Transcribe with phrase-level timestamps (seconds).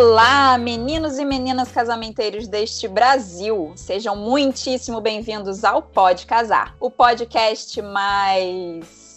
[0.00, 3.72] Olá, meninos e meninas casamenteiros deste Brasil.
[3.74, 9.07] Sejam muitíssimo bem-vindos ao Pode Casar, o podcast mais.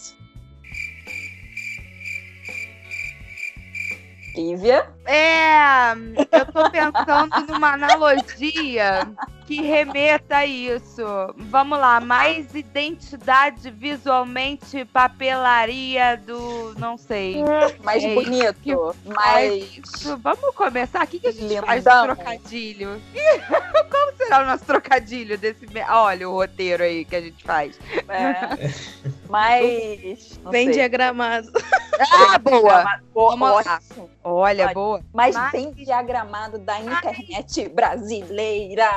[4.35, 4.87] Lívia?
[5.05, 5.91] É,
[6.31, 9.07] eu tô pensando numa analogia
[9.45, 11.03] que remeta a isso.
[11.35, 16.73] Vamos lá, mais identidade visualmente, papelaria do.
[16.79, 17.43] não sei.
[17.83, 18.53] Mais É bonito.
[18.61, 18.73] que
[19.13, 19.77] mais.
[19.77, 21.03] Isso, Vamos começar?
[21.03, 21.65] O que, que a gente Lindão.
[21.65, 23.01] faz de trocadilho?
[23.91, 25.67] Como será o nosso trocadilho desse.
[25.89, 27.77] Olha o roteiro aí que a gente faz.
[28.07, 28.69] É,
[29.29, 30.39] mais.
[30.49, 30.73] Bem sei.
[30.75, 31.51] diagramado.
[31.99, 32.99] Ah, boa!
[33.13, 33.75] Boa, Vamos lá.
[33.75, 34.09] ótimo.
[34.23, 34.73] Olha, Olha.
[34.73, 35.01] boa.
[35.13, 38.87] mais Mas- bem diagramado da internet brasileira.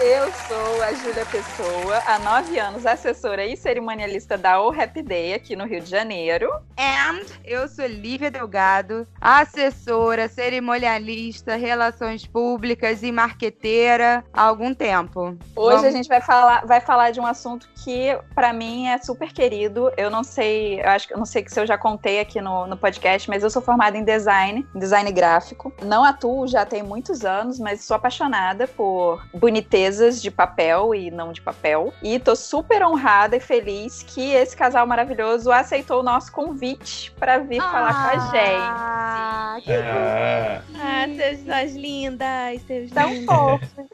[0.00, 5.34] Eu sou a Júlia Pessoa, há nove anos assessora e cerimonialista da O Happy Day
[5.34, 6.50] aqui no Rio de Janeiro.
[6.76, 15.36] And eu sou Lívia Delgado, assessora, cerimonialista, relações públicas e marqueteira há algum tempo.
[15.54, 18.98] Hoje Vamos- a gente vai falar, vai falar de um assunto que pra mim é
[18.98, 19.92] super querido.
[19.96, 22.66] Eu não sei, eu acho que eu não sei se eu já contei aqui no,
[22.66, 25.72] no podcast, mas eu sou formada em design, em design gráfico.
[25.82, 31.32] Não atuo já tem muitos anos, mas sou apaixonada por bonitezas de papel e não
[31.32, 31.92] de papel.
[32.02, 37.38] E tô super honrada e feliz que esse casal maravilhoso aceitou o nosso convite pra
[37.38, 38.70] vir falar com a gente.
[38.70, 43.26] Ah, que Ah, Ah, seus nós lindas, seus Tão lindos.
[43.26, 43.88] fofo.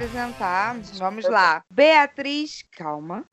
[0.00, 0.76] Apresentar.
[0.98, 1.62] Vamos lá.
[1.70, 3.24] Beatriz, calma.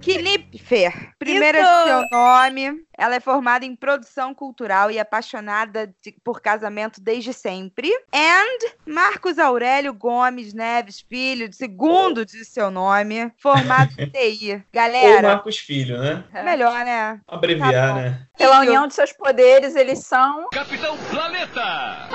[0.00, 1.68] Knipfer, primeira Isso!
[1.68, 2.86] de seu nome.
[2.96, 7.90] Ela é formada em produção cultural e apaixonada de- por casamento desde sempre.
[8.14, 14.52] And Marcos Aurélio Gomes Neves Filho, segundo de seu nome, formado em TI.
[14.54, 16.22] ou Galera, Marcos Filho, né?
[16.44, 17.20] melhor, né?
[17.26, 18.26] Abreviar, Tá né?
[18.38, 22.08] Pela união de seus poderes, eles são Capitão Planeta!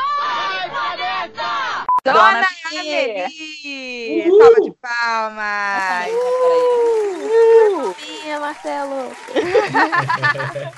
[2.04, 4.28] Dona, Dona Amelie!
[4.28, 4.40] Uhul!
[4.40, 6.10] Salva de palmas!
[8.00, 9.12] Sim, Marcelo.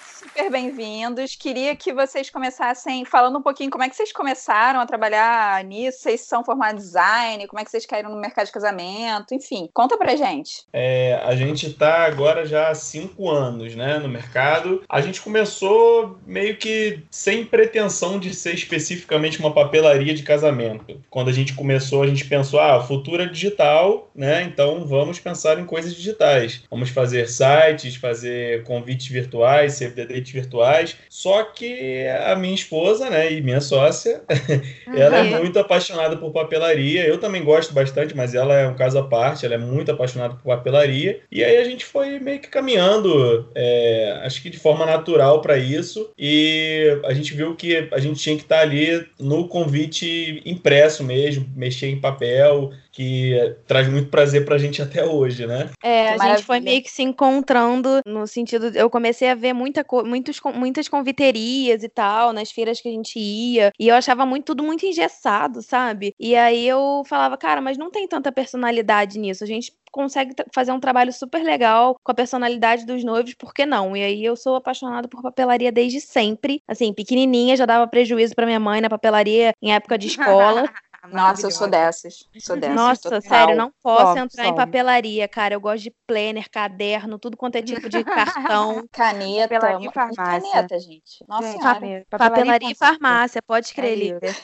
[0.35, 1.35] Super bem-vindos.
[1.35, 5.99] Queria que vocês começassem falando um pouquinho como é que vocês começaram a trabalhar nisso.
[5.99, 9.69] Vocês são formados em design, como é que vocês caíram no mercado de casamento, enfim.
[9.71, 10.63] Conta pra gente.
[10.73, 14.83] É, a gente tá agora já há cinco anos, né, no mercado.
[14.89, 20.99] A gente começou meio que sem pretensão de ser especificamente uma papelaria de casamento.
[21.11, 24.41] Quando a gente começou, a gente pensou, ah, o futuro é digital, né?
[24.41, 26.63] Então vamos pensar em coisas digitais.
[26.71, 30.95] Vamos fazer sites, fazer convites virtuais, save date virtuais.
[31.09, 34.21] Só que a minha esposa, né, e minha sócia,
[34.95, 35.39] ela é Uhum.
[35.39, 37.05] muito apaixonada por papelaria.
[37.05, 39.45] Eu também gosto bastante, mas ela é um caso à parte.
[39.45, 41.19] Ela é muito apaixonada por papelaria.
[41.31, 45.57] E aí a gente foi meio que caminhando, é, acho que de forma natural para
[45.57, 46.09] isso.
[46.17, 51.45] E a gente viu que a gente tinha que estar ali no convite impresso mesmo,
[51.55, 55.71] mexer em papel, que traz muito prazer pra gente até hoje, né?
[55.83, 56.61] É, a gente foi maravilha.
[56.61, 58.67] meio que se encontrando no sentido.
[58.75, 63.17] Eu comecei a ver muita, muitos, muitas conviterias e tal, nas feiras que a gente
[63.17, 63.71] ia.
[63.79, 66.13] E eu achava muito, tudo muito engessado, sabe?
[66.19, 69.43] E aí eu falava, cara, mas não tem tanta personalidade nisso.
[69.43, 73.65] A gente consegue fazer um trabalho super legal com a personalidade dos noivos, por que
[73.65, 73.97] não?
[73.97, 76.61] E aí eu sou apaixonada por papelaria desde sempre.
[76.67, 80.69] Assim, pequenininha, já dava prejuízo pra minha mãe na papelaria em época de escola.
[81.11, 82.27] Nossa, eu sou dessas.
[82.39, 82.75] Sou dessas.
[82.75, 83.21] Nossa, total.
[83.21, 84.63] sério, não posso Somos, entrar em somos.
[84.63, 85.53] papelaria, cara.
[85.53, 88.87] Eu gosto de planner, caderno, tudo quanto é tipo de cartão.
[88.91, 89.55] Caneta.
[89.55, 90.51] Papelaria e uma- farmácia.
[90.51, 91.25] Caneta, gente.
[91.27, 92.05] Nossa Gente, senhora.
[92.09, 94.13] Papelaria e farmácia, pode É crer, isso.
[94.13, 94.35] Lívia.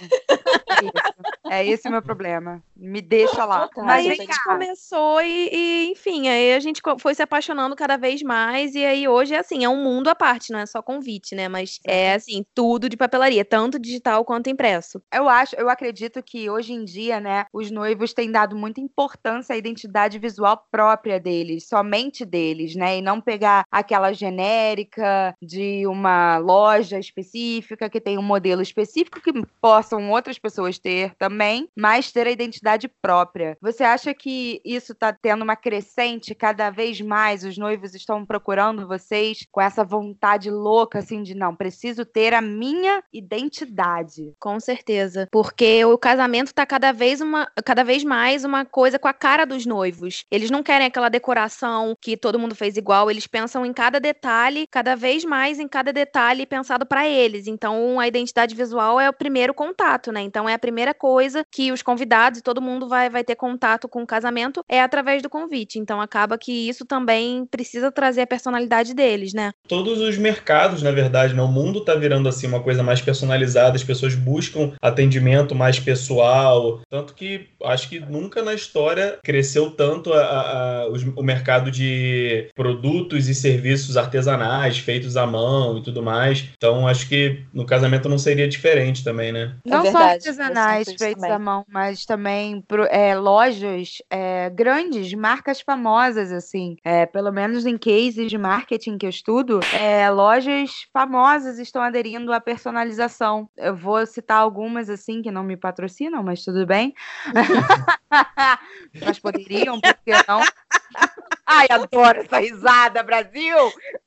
[1.50, 2.62] É esse o meu problema.
[2.76, 3.68] Me deixa lá.
[3.68, 3.86] Total.
[3.86, 4.54] Mas Aí a gente cá.
[4.54, 8.76] começou e, e, enfim, aí a gente foi se apaixonando cada vez mais.
[8.76, 11.48] E aí hoje é assim, é um mundo à parte, não é só convite, né?
[11.50, 15.02] Mas é assim, tudo de papelaria, tanto digital quanto impresso.
[15.14, 19.54] Eu acho, eu acredito que hoje em dia, né, os noivos têm dado muita importância
[19.54, 22.98] à identidade visual própria deles, somente deles, né?
[22.98, 29.34] E não pegar aquela genérica de uma loja específica que tem um modelo específico que
[29.62, 31.39] possam outras pessoas ter também.
[31.40, 33.58] Também, mas ter a identidade própria.
[33.62, 37.46] Você acha que isso está tendo uma crescente cada vez mais?
[37.46, 42.42] Os noivos estão procurando vocês com essa vontade louca, assim, de não, preciso ter a
[42.42, 44.34] minha identidade.
[44.38, 45.30] Com certeza.
[45.32, 49.46] Porque o casamento tá cada vez, uma, cada vez mais uma coisa com a cara
[49.46, 50.26] dos noivos.
[50.30, 54.68] Eles não querem aquela decoração que todo mundo fez igual, eles pensam em cada detalhe,
[54.70, 57.48] cada vez mais em cada detalhe pensado para eles.
[57.48, 60.20] Então, a identidade visual é o primeiro contato, né?
[60.22, 63.88] Então, é a primeira coisa que os convidados e todo mundo vai, vai ter contato
[63.88, 65.80] com o casamento é através do convite.
[65.80, 69.52] Então, acaba que isso também precisa trazer a personalidade deles, né?
[69.68, 71.42] Todos os mercados, na verdade, né?
[71.42, 76.82] O mundo tá virando assim uma coisa mais personalizada, as pessoas buscam atendimento mais pessoal.
[76.90, 82.50] Tanto que acho que nunca na história cresceu tanto a, a, a, o mercado de
[82.56, 86.46] produtos e serviços artesanais feitos à mão e tudo mais.
[86.56, 89.56] Então acho que no casamento não seria diferente também, né?
[89.66, 91.19] É não verdade, só artesanais feitos
[91.68, 96.78] mas também é, lojas é, grandes, marcas famosas, assim.
[96.84, 102.32] É, pelo menos em cases de marketing que eu estudo, é, lojas famosas estão aderindo
[102.32, 103.50] à personalização.
[103.58, 106.94] Eu vou citar algumas, assim, que não me patrocinam, mas tudo bem.
[109.06, 110.42] mas poderiam, por que não?
[111.46, 113.58] Ai, adoro essa risada, Brasil!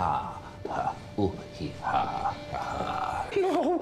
[0.00, 3.26] ha, ha, ooh, he, ha, ha.
[3.36, 3.78] No!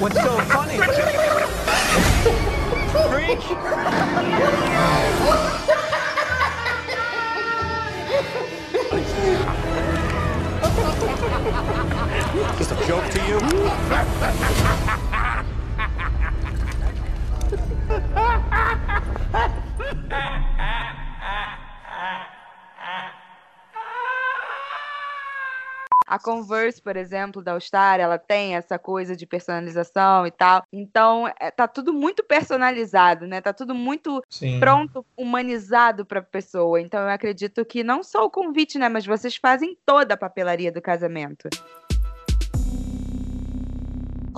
[0.00, 0.78] What's so funny?
[3.04, 3.42] Freak!
[12.56, 13.38] Just a joke to you?
[26.08, 30.62] A Converse, por exemplo, da All-Star, ela tem essa coisa de personalização e tal.
[30.72, 33.42] Então, é, tá tudo muito personalizado, né?
[33.42, 34.58] Tá tudo muito Sim.
[34.58, 36.80] pronto, humanizado para a pessoa.
[36.80, 40.72] Então, eu acredito que não só o convite, né, mas vocês fazem toda a papelaria
[40.72, 41.48] do casamento.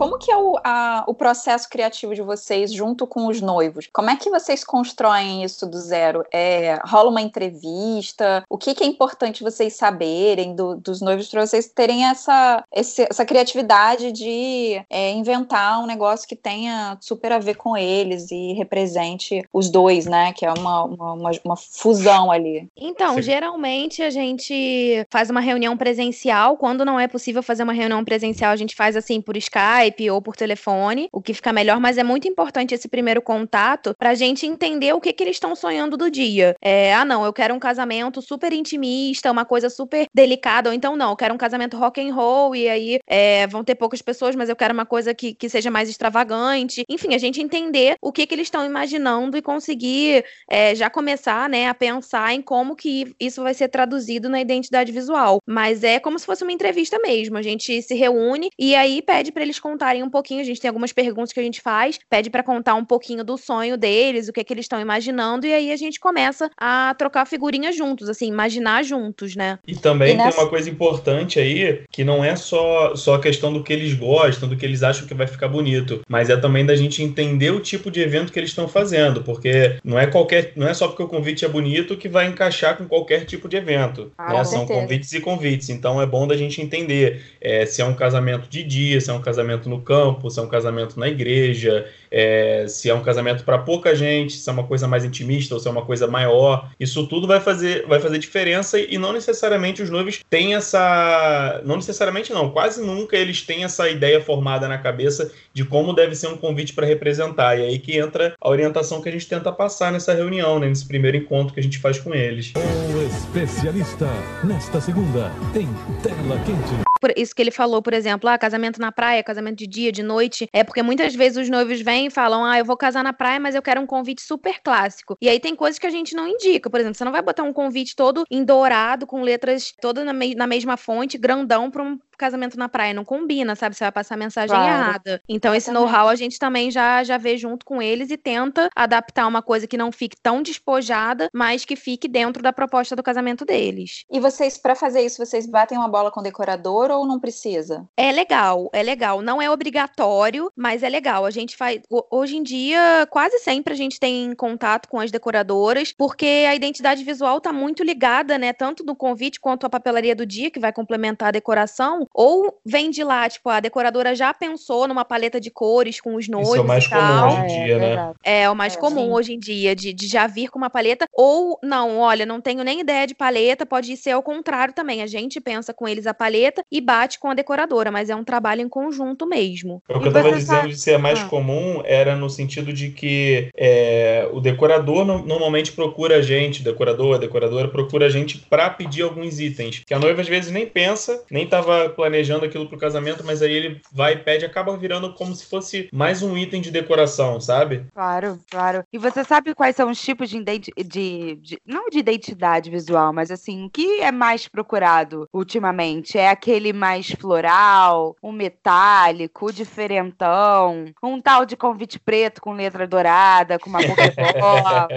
[0.00, 3.86] Como que é o, a, o processo criativo de vocês junto com os noivos?
[3.92, 6.24] Como é que vocês constroem isso do zero?
[6.32, 8.42] É, rola uma entrevista?
[8.48, 13.06] O que, que é importante vocês saberem do, dos noivos para vocês terem essa, esse,
[13.10, 18.54] essa criatividade de é, inventar um negócio que tenha super a ver com eles e
[18.54, 20.32] represente os dois, né?
[20.32, 22.66] Que é uma, uma, uma, uma fusão ali.
[22.74, 23.22] Então, Sim.
[23.22, 26.56] geralmente a gente faz uma reunião presencial.
[26.56, 30.22] Quando não é possível fazer uma reunião presencial, a gente faz assim por Skype Ou
[30.22, 34.46] por telefone, o que fica melhor, mas é muito importante esse primeiro contato pra gente
[34.46, 36.54] entender o que, que eles estão sonhando do dia.
[36.62, 40.96] É, ah, não, eu quero um casamento super intimista, uma coisa super delicada, ou então
[40.96, 44.36] não, eu quero um casamento rock and roll e aí é, vão ter poucas pessoas,
[44.36, 46.84] mas eu quero uma coisa que, que seja mais extravagante.
[46.88, 51.48] Enfim, a gente entender o que, que eles estão imaginando e conseguir é, já começar,
[51.48, 55.38] né, a pensar em como que isso vai ser traduzido na identidade visual.
[55.46, 57.36] Mas é como se fosse uma entrevista mesmo.
[57.36, 60.42] A gente se reúne e aí pede para eles contarem um pouquinho.
[60.42, 63.38] A gente tem algumas perguntas que a gente faz, pede para contar um pouquinho do
[63.38, 66.94] sonho deles, o que, é que eles estão imaginando, e aí a gente começa a
[66.98, 69.58] trocar figurinhas juntos, assim, imaginar juntos, né?
[69.66, 70.32] E também e nessa...
[70.32, 73.94] tem uma coisa importante aí, que não é só, só a questão do que eles
[73.94, 77.50] gostam, do que eles acham que vai ficar bonito, mas é também da gente entender
[77.50, 80.88] o tipo de evento que eles estão fazendo, porque não é qualquer, não é só
[80.88, 84.12] porque o convite é bonito que vai encaixar com qualquer tipo de evento.
[84.18, 84.44] Ah, né?
[84.44, 88.48] São convites e convites, então é bom da gente entender é, se é um casamento
[88.48, 91.86] de dia, se é um casamento casamento no campo, se é um casamento na igreja,
[92.10, 95.60] é, se é um casamento para pouca gente, se é uma coisa mais intimista ou
[95.60, 96.70] se é uma coisa maior.
[96.78, 101.60] Isso tudo vai fazer, vai fazer diferença e não necessariamente os noivos têm essa.
[101.64, 106.14] Não necessariamente não, quase nunca eles têm essa ideia formada na cabeça de como deve
[106.14, 107.58] ser um convite para representar.
[107.58, 110.86] E aí que entra a orientação que a gente tenta passar nessa reunião, né, nesse
[110.86, 112.52] primeiro encontro que a gente faz com eles.
[112.56, 114.08] O especialista,
[114.44, 119.58] nesta segunda, Tela Quente isso que ele falou, por exemplo, ah, casamento na praia, casamento
[119.58, 122.64] de dia, de noite, é porque muitas vezes os noivos vêm e falam, ah, eu
[122.64, 125.16] vou casar na praia, mas eu quero um convite super clássico.
[125.20, 127.42] E aí tem coisas que a gente não indica, por exemplo, você não vai botar
[127.42, 131.82] um convite todo em dourado, com letras todas na, me na mesma fonte, grandão, para
[131.82, 133.74] um casamento na praia não combina, sabe?
[133.74, 134.72] Você vai passar a mensagem Claro.
[134.72, 135.22] errada.
[135.28, 139.26] Então, esse know-how a gente também já, já vê junto com eles e tenta adaptar
[139.26, 143.44] uma coisa que não fique tão despojada, mas que fique dentro da proposta do casamento
[143.44, 144.04] deles.
[144.10, 147.88] E vocês, pra fazer isso, vocês batem uma bola com decorador ou não precisa?
[147.96, 149.22] É legal, é legal.
[149.22, 151.24] Não é obrigatório, mas é legal.
[151.24, 151.80] A gente faz.
[151.90, 156.54] ho- Hoje em dia, quase sempre a gente tem contato com as decoradoras, porque a
[156.54, 158.52] identidade visual tá muito ligada, né?
[158.52, 162.90] Tanto no convite quanto a papelaria do dia, que vai complementar a decoração, ou vem
[162.90, 166.58] de lá, tipo, a decoradora já pensou numa paleta de cores com os noivos Isso
[166.58, 167.86] é o mais comum hoje em dia, né?
[167.86, 168.14] verdade.
[168.24, 169.10] É o mais É, comum sim.
[169.12, 171.06] hoje em dia, de, de já vir com uma paleta.
[171.12, 175.02] Ou, não, olha, não tenho nem ideia de paleta, pode ser ao contrário também.
[175.02, 178.24] A gente pensa com eles a paleta e bate com a decoradora, mas é um
[178.24, 179.82] trabalho em conjunto mesmo.
[179.88, 181.26] O que E eu tava você dizendo de ser mais Ah.
[181.28, 187.14] comum era no sentido de que é, o decorador no- normalmente procura a gente, decorador,
[187.16, 189.82] a decoradora procura a gente pra pedir alguns itens.
[189.86, 193.52] Que a noiva às vezes nem pensa, nem tava planejando aquilo pro casamento, mas aí
[193.52, 197.84] ele vai e pede, acaba virando como se fosse mais um item de decoração, sabe?
[197.92, 198.84] Claro, claro.
[198.92, 203.30] E você sabe quais são os tipos de, de, de- não de identidade visual, mas
[203.30, 206.16] assim, o que é mais procurado ultimamente?
[206.16, 213.58] É aquele mais floral, um metálico, diferentão, um tal de convite preto com letra dourada,
[213.58, 214.88] com uma pokebola.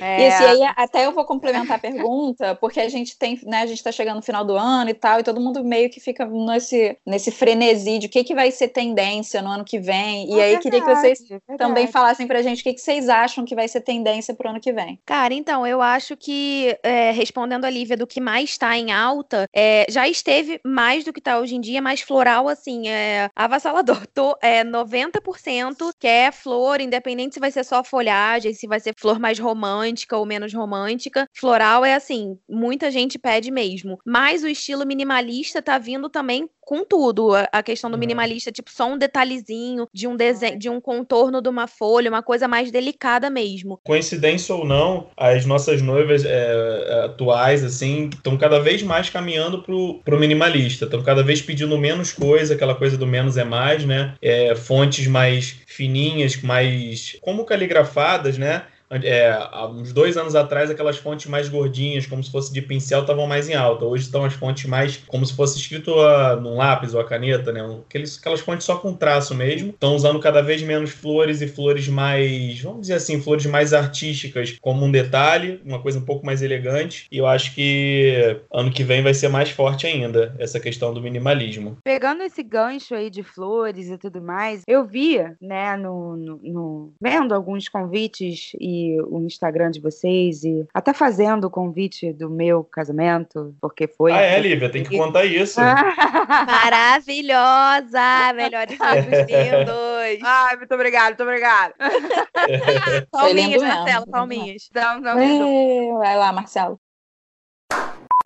[0.00, 3.62] é, Isso, e aí até eu vou complementar a pergunta, porque a gente tem, né,
[3.62, 6.00] a gente tá chegando no final do ano e tal, e todo mundo meio que
[6.00, 10.28] fica nesse, nesse frenesi de o que, que vai ser tendência no ano que vem.
[10.32, 11.92] E é aí queria que vocês verdade, é também verdade.
[11.92, 14.72] falassem pra gente o que, que vocês acham que vai ser tendência pro ano que
[14.72, 14.98] vem.
[15.04, 19.44] Cara, então, eu acho que, é, respondendo a Lívia do que mais está em alta,
[19.54, 24.06] é, já esteve mais do que está hoje em dia, mais floral, assim, é avassalador.
[24.14, 29.18] Tô, é 90% quer flor, independente se vai ser só folhagem, se vai ser flor
[29.18, 31.26] mais romântica ou menos romântica.
[31.34, 33.98] Floral é assim, muita gente pede mesmo.
[34.06, 36.29] Mas o estilo minimalista tá vindo também
[36.60, 37.32] com tudo.
[37.52, 37.98] A, questão do É.
[38.00, 42.22] minimalista, tipo, só um detalhezinho de um desenho, de um contorno de uma folha, uma
[42.22, 43.80] coisa mais delicada mesmo.
[43.84, 50.00] Coincidência ou não, as nossas noivas é, atuais, assim, estão cada vez mais caminhando pro,
[50.04, 50.84] pro minimalista.
[50.84, 54.14] Estão cada vez pedindo menos coisa, aquela coisa do menos é mais, né?
[54.22, 57.16] É, fontes mais fininhas, mais.
[57.20, 58.62] como caligrafadas, né?
[58.90, 63.02] É, há uns dois anos atrás, aquelas fontes mais gordinhas, como se fosse de pincel,
[63.02, 63.84] estavam mais em alta.
[63.84, 67.52] Hoje estão as fontes mais como se fosse escrito a, num lápis ou a caneta,
[67.52, 67.60] né?
[67.86, 69.70] Aqueles, aquelas fontes só com traço mesmo.
[69.70, 74.56] Estão usando cada vez menos flores e flores mais, vamos dizer assim, flores mais artísticas,
[74.60, 77.06] como um detalhe, uma coisa um pouco mais elegante.
[77.12, 81.00] E eu acho que ano que vem vai ser mais forte ainda essa questão do
[81.00, 81.78] minimalismo.
[81.84, 86.92] Pegando esse gancho aí de flores e tudo mais, eu via, né, no, no, no-
[87.00, 92.64] vendo alguns convites e o Instagram de vocês e até fazendo o convite do meu
[92.64, 94.12] casamento, porque foi.
[94.12, 95.60] Ah, é, Lívia, tem que contar isso.
[96.46, 98.32] Maravilhosa!
[98.34, 100.20] Melhores noivos lindos!
[100.24, 101.74] Ai, muito obrigada, muito obrigada.
[103.10, 103.62] Palminhas.
[103.62, 104.68] Marcelo, palminhas.
[104.74, 106.80] Não, não, Ê, Vai lá, Marcelo.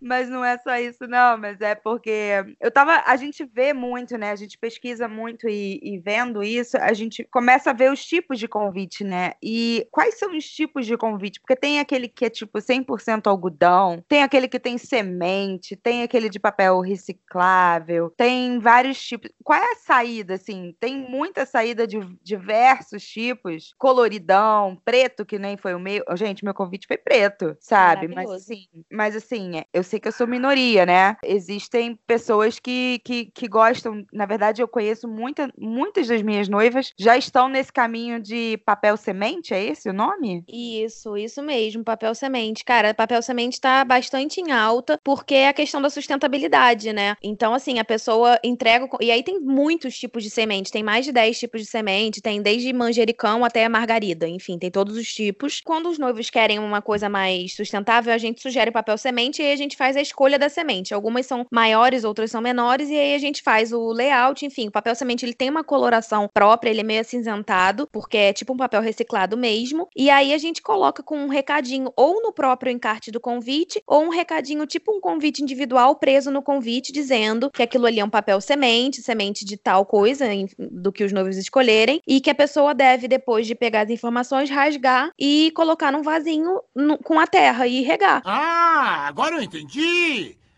[0.04, 3.02] Mas não é só isso, não, mas é porque eu tava.
[3.06, 4.32] A gente vê muito, né?
[4.32, 8.38] A gente pesquisa muito e, e vendo isso, a gente começa a ver os tipos
[8.38, 9.32] de convite, né?
[9.42, 11.40] E quais são os tipos de convite?
[11.40, 16.28] Porque tem aquele que é tipo 100% algodão, tem aquele que tem semente, tem aquele
[16.28, 19.30] de papel reciclável, tem vários tipos.
[19.42, 20.76] Qual é a saída, assim?
[20.78, 26.04] Tem muita saída de diversos tipos, coloridão, preto, que nem foi o meu.
[26.14, 28.06] Gente, meu convite foi preto, sabe?
[28.08, 31.16] Mas assim, mas assim, é, eu sei que eu sou minoria, né?
[31.22, 34.04] Existem pessoas que, que, que gostam.
[34.12, 38.96] Na verdade, eu conheço muita, muitas das minhas noivas já estão nesse caminho de papel
[38.96, 40.44] semente, é esse o nome?
[40.48, 42.64] Isso, isso mesmo, papel semente.
[42.64, 47.16] Cara, papel semente tá bastante em alta, porque é a questão da sustentabilidade, né?
[47.22, 48.88] Então, assim, a pessoa entrega.
[49.00, 52.40] E aí tem muitos tipos de semente, tem mais de 10 tipos de semente, tem
[52.42, 55.60] desde manjericão até margarida, enfim, tem todos os tipos.
[55.64, 59.56] Quando os noivos querem uma coisa mais sustentável, a gente sugere papel semente e a
[59.56, 60.94] gente faz a escolha da semente.
[60.94, 64.72] Algumas são maiores, outras são menores, e aí a gente faz o layout, enfim, o
[64.72, 68.56] papel semente ele tem uma coloração própria, ele é meio acinzentado, porque é tipo um
[68.56, 69.88] papel reciclado mesmo.
[69.96, 74.04] E aí a gente coloca com um recadinho ou no próprio encarte do convite, ou
[74.04, 78.10] um recadinho tipo um convite individual preso no convite, dizendo que aquilo ali é um
[78.10, 80.26] papel semente, semente de tal coisa,
[80.58, 84.50] do que os noivos escolherem, e que a pessoa deve, depois de pegar as informações,
[84.50, 88.22] rasgar e colocar num vasinho no- com a terra e regar.
[88.24, 89.73] Ah, agora eu entendi!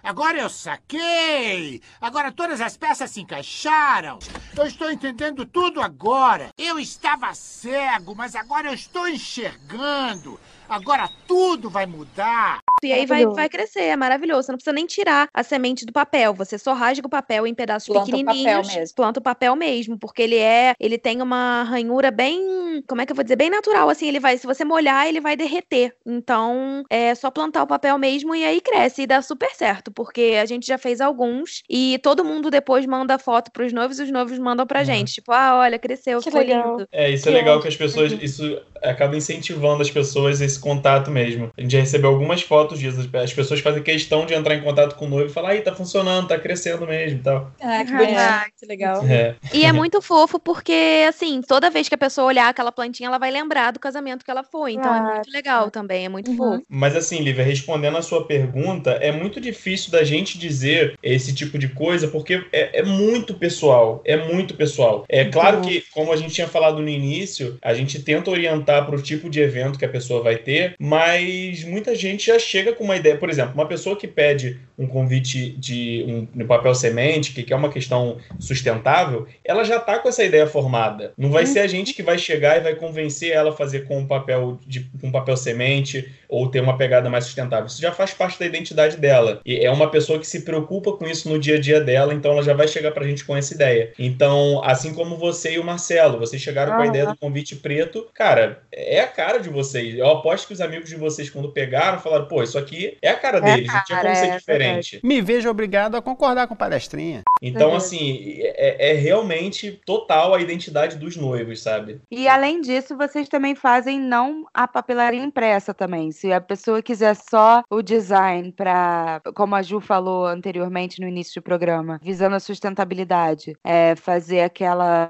[0.06, 1.82] Agora eu saquei!
[2.00, 4.20] Agora todas as peças se encaixaram!
[4.56, 6.50] Eu estou entendendo tudo agora!
[6.56, 10.38] Eu estava cego, mas agora eu estou enxergando!
[10.68, 12.58] Agora tudo vai mudar!
[12.85, 14.42] E aí vai, vai crescer, é maravilhoso.
[14.46, 16.35] Você não precisa nem tirar a semente do papel.
[16.35, 18.75] Você só rasga o papel em pedaços Planta o papel pequenininhos.
[18.75, 18.94] mesmo.
[18.94, 23.12] Planta o papel mesmo, porque ele é, ele tem uma ranhura bem, como é que
[23.12, 25.94] eu vou dizer, bem natural assim, ele vai, se você molhar, ele vai derreter.
[26.04, 30.37] Então, é só plantar o papel mesmo e aí cresce e dá super certo, porque
[30.40, 34.11] a gente já fez alguns e todo mundo depois manda foto pros noivos e os
[34.11, 34.85] noivos mandam pra Uhum.
[34.85, 36.76] gente, tipo, ah, olha, cresceu, Que ficou legal.
[36.76, 36.88] lindo.
[36.92, 38.12] É, isso é legal que as pessoas.
[38.12, 41.50] Isso acaba incentivando as pessoas esse contato mesmo.
[41.56, 43.08] A gente já recebeu algumas fotos disso.
[43.22, 45.75] As pessoas fazem questão de entrar em contato com o noivo e falar, aí, tá
[45.75, 47.52] funcionando, tá crescendo mesmo e tal.
[47.60, 48.52] Ah, que Ah, bonito.
[48.58, 49.04] Que legal.
[49.06, 49.34] É.
[49.52, 53.18] E é muito fofo porque, assim, toda vez que a pessoa olhar aquela plantinha, ela
[53.18, 54.72] vai lembrar do casamento que ela foi.
[54.72, 55.14] Então é Claro.
[55.14, 56.36] muito legal também, é muito Uhum.
[56.36, 56.62] fofo.
[56.68, 61.58] Mas assim, Lívia, respondendo a sua pergunta, é muito difícil da gente dizer esse tipo
[61.58, 64.00] de coisa, porque é, é muito pessoal.
[64.04, 65.04] É muito pessoal.
[65.08, 68.96] É claro que, como a gente tinha falado no início, a gente tenta orientar para
[68.96, 72.84] o tipo de evento que a pessoa vai ter, mas muita gente já chega com
[72.84, 73.18] uma ideia.
[73.18, 77.52] Por exemplo, uma pessoa que pede um convite de um, no papel semente, que, que
[77.52, 81.12] é uma questão sustentável, ela já tá com essa ideia formada.
[81.16, 83.99] Não vai ser a gente que vai chegar e vai convencer ela a fazer com
[83.99, 87.66] um papel de com papel semente ou ter uma pegada mais sustentável.
[87.66, 89.40] Isso já faz parte da identidade dela.
[89.45, 92.33] E é uma pessoa que se preocupa com isso no dia a dia dela, então
[92.33, 93.92] ela já vai chegar pra gente com essa ideia.
[93.99, 98.06] Então, assim como você e o Marcelo, vocês chegaram com a ideia do convite preto,
[98.12, 99.97] cara, é a cara de vocês.
[99.97, 103.16] Eu aposto que os amigos de vocês, quando pegaram, falaram, pô, isso aqui é a
[103.16, 104.65] cara deles, não tinha como ser é diferente.
[105.02, 107.23] Me vejo obrigado a concordar com o palestrinha.
[107.42, 107.76] Então, Uhum.
[107.76, 112.00] assim, é, é realmente total a identidade dos noivos, sabe?
[112.11, 116.12] E além disso, vocês também fazem não a papelaria impressa também.
[116.12, 121.40] Se a pessoa quiser só o design para, como a Ju falou anteriormente no início
[121.40, 125.08] do programa, visando a sustentabilidade, é, fazer aquela,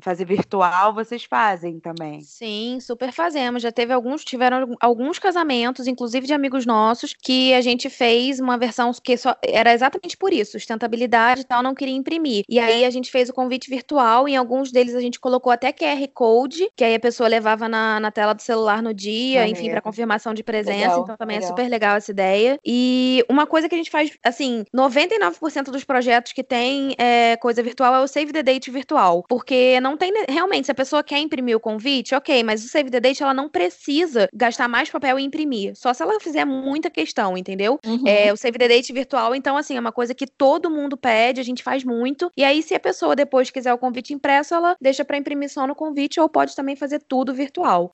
[0.00, 2.20] fazer virtual, vocês fazem também.
[2.22, 3.62] Sim, super fazemos.
[3.62, 8.56] Já teve alguns, tiveram alguns casamentos, inclusive de amigos nossos, que a gente fez uma
[8.58, 12.44] versão que só era exatamente por isso, sustentabilidade e tal, não queria imprimir.
[12.48, 15.72] E aí a gente fez o convite virtual, em alguns deles a gente colocou até
[15.72, 19.70] QR Code, que aí a pessoa levava na, na tela do celular no dia, enfim,
[19.70, 20.88] para confirmação de presença.
[20.88, 21.56] Legal, então também é legal.
[21.56, 22.58] super legal essa ideia.
[22.64, 27.62] E uma coisa que a gente faz, assim, 99% dos projetos que tem é, coisa
[27.62, 29.24] virtual é o Save the Date virtual.
[29.28, 30.12] Porque não tem.
[30.28, 33.34] Realmente, se a pessoa quer imprimir o convite, ok, mas o Save the Date ela
[33.34, 35.74] não precisa gastar mais papel e imprimir.
[35.76, 37.78] Só se ela fizer muita questão, entendeu?
[37.84, 38.02] Uhum.
[38.06, 41.40] É, o Save the Date virtual, então, assim, é uma coisa que todo mundo pede,
[41.40, 42.30] a gente faz muito.
[42.36, 45.66] E aí, se a pessoa depois quiser o convite impresso, ela deixa pra imprimir só
[45.66, 47.90] no convite ou pode também fazer tudo virtual.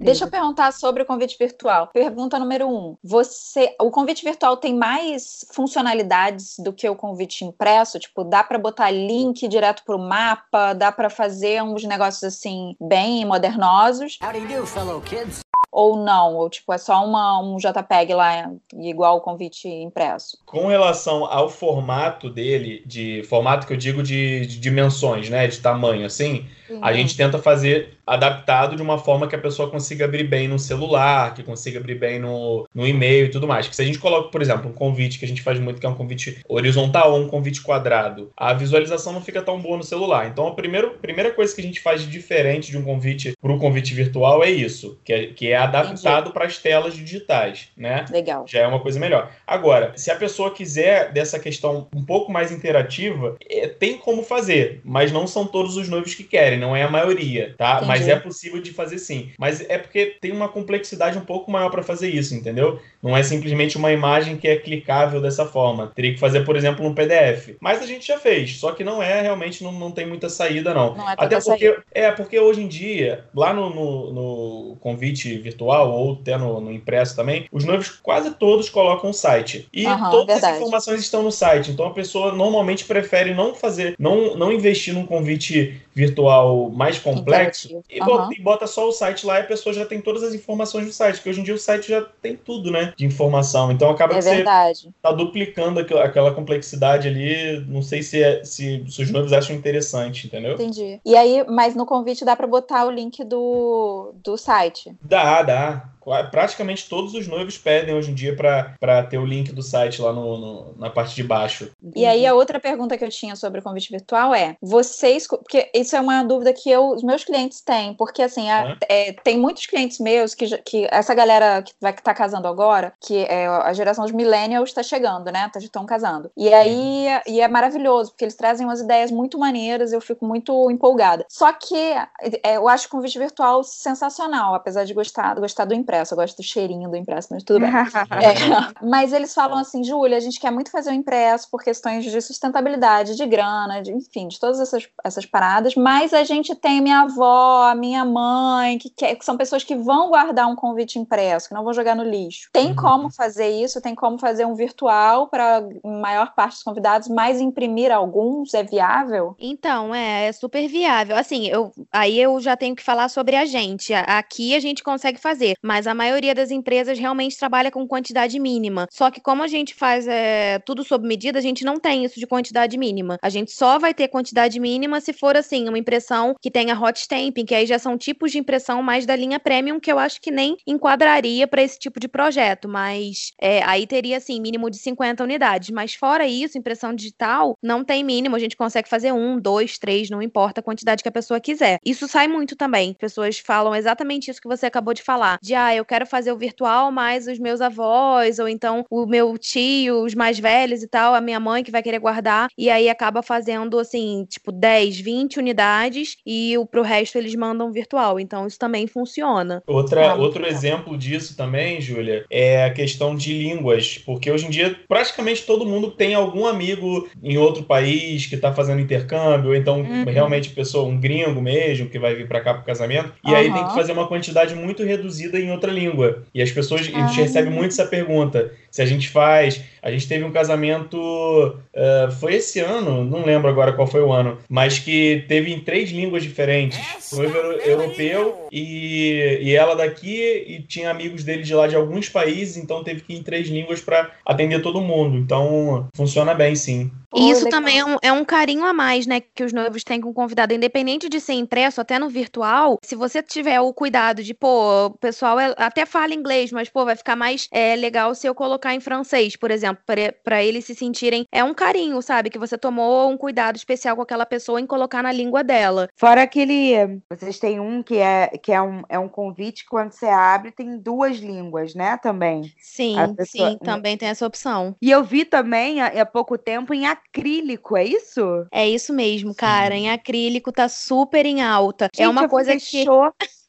[0.00, 1.88] Deixa eu perguntar sobre o convite virtual.
[1.88, 2.96] Pergunta número um.
[3.02, 7.98] Você, o convite virtual tem mais funcionalidades do que o convite impresso?
[7.98, 10.72] Tipo, dá para botar link direto pro mapa?
[10.72, 14.18] Dá para fazer uns negócios assim bem modernosos?
[14.22, 15.40] How do you do, fellow kids?
[15.70, 16.34] Ou não?
[16.36, 20.38] Ou tipo, é só uma, um JPEG lá igual o convite impresso?
[20.46, 25.60] Com relação ao formato dele, de formato que eu digo de, de dimensões, né, de
[25.60, 26.46] tamanho, assim,
[26.80, 30.58] a gente tenta fazer adaptado de uma forma que a pessoa consiga abrir bem no
[30.58, 33.68] celular, que consiga abrir bem no, no e-mail e tudo mais.
[33.68, 35.86] Que se a gente coloca, por exemplo, um convite que a gente faz muito, que
[35.86, 39.84] é um convite horizontal ou um convite quadrado, a visualização não fica tão boa no
[39.84, 40.26] celular.
[40.26, 43.52] Então, a primeira, primeira coisa que a gente faz de diferente de um convite para
[43.52, 48.04] um convite virtual é isso, que é, que é adaptado para as telas digitais, né?
[48.10, 48.44] Legal.
[48.46, 49.30] já é uma coisa melhor.
[49.46, 54.80] Agora, se a pessoa quiser dessa questão um pouco mais interativa, é, tem como fazer,
[54.84, 57.76] mas não são todos os noivos que querem, não é a maioria, tá?
[57.76, 57.86] Entendi.
[57.86, 59.30] Mas é possível de fazer sim.
[59.38, 62.78] Mas é porque tem uma complexidade um pouco maior para fazer isso, entendeu?
[63.02, 65.90] Não é simplesmente uma imagem que é clicável dessa forma.
[65.94, 67.56] Teria que fazer, por exemplo, um PDF.
[67.60, 70.74] Mas a gente já fez, só que não é realmente, não, não tem muita saída,
[70.74, 70.94] não.
[70.94, 71.82] Não é Até porque, saída.
[71.94, 76.72] é, porque hoje em dia, lá no, no- no convite virtual ou até no, no
[76.72, 79.66] impresso também, os noivos quase todos colocam o site.
[79.72, 80.54] E Aham, todas verdade.
[80.54, 81.70] as informações estão no site.
[81.70, 87.68] Então a pessoa normalmente prefere não fazer, não, não investir num convite virtual mais complexo
[87.68, 87.84] Interativo.
[87.90, 88.06] E, Aham.
[88.06, 90.86] bota, e bota só o site lá e a pessoa já tem todas as informações
[90.86, 91.16] do site.
[91.16, 92.92] Porque hoje em dia o site já tem tudo, né?
[92.96, 93.72] De informação.
[93.72, 94.90] Então acaba É que você verdade.
[95.02, 97.60] tá duplicando aqu- aquela complexidade ali.
[97.66, 100.54] Não sei se, é- se, se os noivos acham interessante, entendeu?
[100.54, 101.00] Entendi.
[101.04, 104.92] E aí, mas no convite dá para botar o link do, do site.
[105.02, 105.88] Dá, dá.
[106.30, 110.12] Praticamente todos os noivos pedem hoje em dia para ter o link do site lá
[110.12, 111.70] no, no- na parte de baixo.
[111.94, 115.70] E aí a outra pergunta que eu tinha sobre o convite virtual é: vocês, porque
[115.74, 119.38] isso é uma dúvida que eu, os meus clientes têm, porque assim a- é, tem
[119.38, 123.72] muitos clientes meus que, que essa galera que vai estar casando agora, que é a
[123.72, 125.50] geração dos millennials está chegando, né?
[125.56, 126.30] Estão casando.
[126.36, 130.70] E aí e é maravilhoso porque eles trazem umas ideias muito maneiras, eu fico muito
[130.70, 131.26] empolgada.
[131.28, 135.97] Só que é, eu acho o convite virtual sensacional, apesar de gostar, gostar do impresso.
[135.98, 137.70] Impresso, eu gosto do cheirinho do impresso, mas tudo bem.
[138.18, 142.04] É, mas eles falam assim, Júlia, a gente quer muito fazer o impresso por questões
[142.04, 146.80] de sustentabilidade, de grana, de, enfim, de todas essas, essas paradas, mas a gente tem
[146.80, 151.48] minha avó, minha mãe, que, quer, que são pessoas que vão guardar um convite impresso,
[151.48, 152.48] que não vão jogar no lixo.
[152.52, 157.40] Tem como fazer isso, tem como fazer um virtual para maior parte dos convidados, mas
[157.40, 159.36] imprimir alguns é viável?
[159.38, 161.16] Então, é, é super viável.
[161.16, 163.92] Assim, eu, aí eu já tenho que falar sobre a gente.
[163.94, 168.86] Aqui a gente consegue fazer, mas a maioria das empresas realmente trabalha com quantidade mínima.
[168.90, 172.18] Só que como a gente faz é, tudo sob medida, a gente não tem isso
[172.18, 173.18] de quantidade mínima.
[173.22, 176.98] A gente só vai ter quantidade mínima se for assim, uma impressão que tenha hot
[176.98, 180.20] stamping, que aí já são tipos de impressão mais da linha premium, que eu acho
[180.20, 184.78] que nem enquadraria para esse tipo de projeto, mas é, aí teria assim, mínimo de
[184.78, 185.70] 50 unidades.
[185.70, 190.10] Mas fora isso, impressão digital não tem mínimo, a gente consegue fazer um, dois, três,
[190.10, 191.78] não importa a quantidade que a pessoa quiser.
[191.84, 192.94] Isso sai muito também.
[192.94, 195.38] Pessoas falam exatamente isso que você acabou de falar.
[195.42, 199.36] De ah, eu quero fazer o virtual, mas os meus avós, ou então o meu
[199.38, 202.88] tio, os mais velhos e tal, a minha mãe que vai querer guardar, e aí
[202.88, 208.18] acaba fazendo assim, tipo, 10, 20 unidades, e o, pro resto eles mandam virtual.
[208.20, 209.62] Então isso também funciona.
[209.66, 210.56] Outra, Ah, outro legal.
[210.56, 215.66] exemplo disso também, Júlia, é a questão de línguas, porque hoje em dia praticamente todo
[215.66, 220.04] mundo tem algum amigo em outro país que está fazendo intercâmbio, ou então Uhum.
[220.04, 223.64] realmente pessoa, um gringo mesmo, que vai vir para cá pro casamento, e aí tem
[223.66, 226.22] que fazer uma quantidade muito reduzida em outra língua.
[226.34, 227.06] E as pessoas, a gente Ah.
[227.06, 232.34] recebe muito essa pergunta, se a gente faz, a gente teve um casamento, eh, foi
[232.34, 236.22] esse ano, não lembro agora qual foi o ano, mas que teve em três línguas
[236.22, 236.96] diferentes.
[237.12, 242.08] Noivo euro- europeu e, e ela daqui e tinha amigos dele de lá de alguns
[242.08, 245.16] países, então teve que ir em três línguas para atender todo mundo.
[245.16, 246.90] Então funciona bem, sim.
[247.14, 249.98] E isso também é um, é um carinho a mais, né, que os noivos têm
[249.98, 254.22] com o convidado, independente de ser impresso, até no virtual, se você tiver o cuidado
[254.22, 258.14] de, pô, o pessoal é- até fala inglês, mas, pô, vai ficar mais é, legal
[258.14, 262.00] se eu colocar em francês, por exemplo, pra- pra eles se sentirem, é um carinho,
[262.02, 265.88] sabe, que você tomou um cuidado especial com aquela pessoa em colocar na língua dela.
[265.96, 267.00] Fora aquele.
[267.10, 270.78] Vocês têm um que é, que é, um, é um convite quando você abre tem
[270.78, 271.96] duas línguas, né?
[271.98, 272.52] Também.
[272.58, 274.74] Sim, pessoa- sim, também tem essa opção.
[274.80, 278.20] E eu vi também há, há pouco tempo em acrílico, é isso?
[278.52, 281.86] É isso mesmo, cara, em acrílico tá super em alta.
[281.86, 282.84] é Gente, uma eu coisa que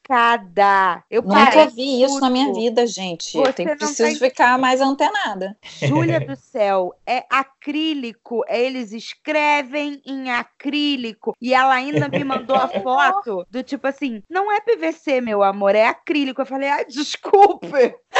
[0.09, 1.03] chocada.
[1.09, 3.33] Eu Nunca vi isso na minha vida, gente.
[3.33, 5.55] Você Eu tenho, preciso tá ficar mais antenada.
[5.81, 7.23] Júlia do céu, é
[7.69, 8.43] acrílico.
[8.47, 11.35] Eles escrevem em acrílico.
[11.39, 15.75] E ela ainda me mandou a foto do tipo assim: não é PVC, meu amor,
[15.75, 16.41] é acrílico.
[16.41, 17.95] Eu falei, ai, desculpe.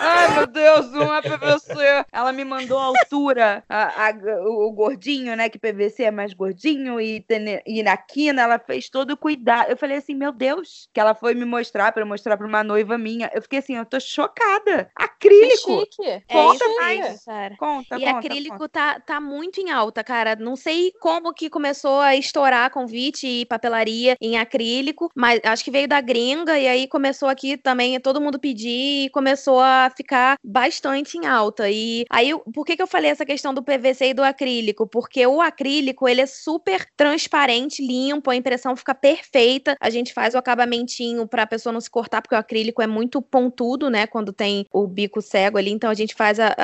[0.00, 1.72] Ai, meu Deus, não é PVC.
[2.12, 4.14] Ela me mandou a altura, a- a-
[4.46, 5.48] o, gordinho, né?
[5.48, 7.24] Que PVC é mais gordinho e,
[7.66, 9.70] e na quina ela fez todo o cuidado.
[9.70, 12.96] Eu falei assim, meu Deus, que ela foi me mostrar para mostrar para uma noiva
[12.96, 13.30] minha.
[13.34, 14.90] Eu fiquei assim, eu tô chocada.
[14.96, 15.80] Que Acrílico.
[15.80, 16.02] chique.
[16.08, 17.24] é Conta isso mais.
[17.32, 17.56] Cara.
[17.56, 18.68] Conta, E conta, acrílico conta.
[18.68, 20.36] tá, tá muito em alta, cara.
[20.36, 25.70] Não sei como que começou a estourar convite e papelaria em acrílico, mas acho que
[25.70, 30.36] veio da gringa e aí começou aqui também todo mundo pedir e começou a ficar
[30.44, 31.70] bastante em alta.
[31.70, 34.86] E aí, por que que eu falei essa questão do PVC e do acrílico?
[34.86, 39.76] Porque o acrílico, ele é super transparente, limpo, a impressão fica perfeita.
[39.80, 43.22] A gente faz o acabamentinho pra pessoa não se cortar, porque o acrílico é muito
[43.22, 46.54] pontudo, né, quando tem o bico cego ali, então a gente faz a-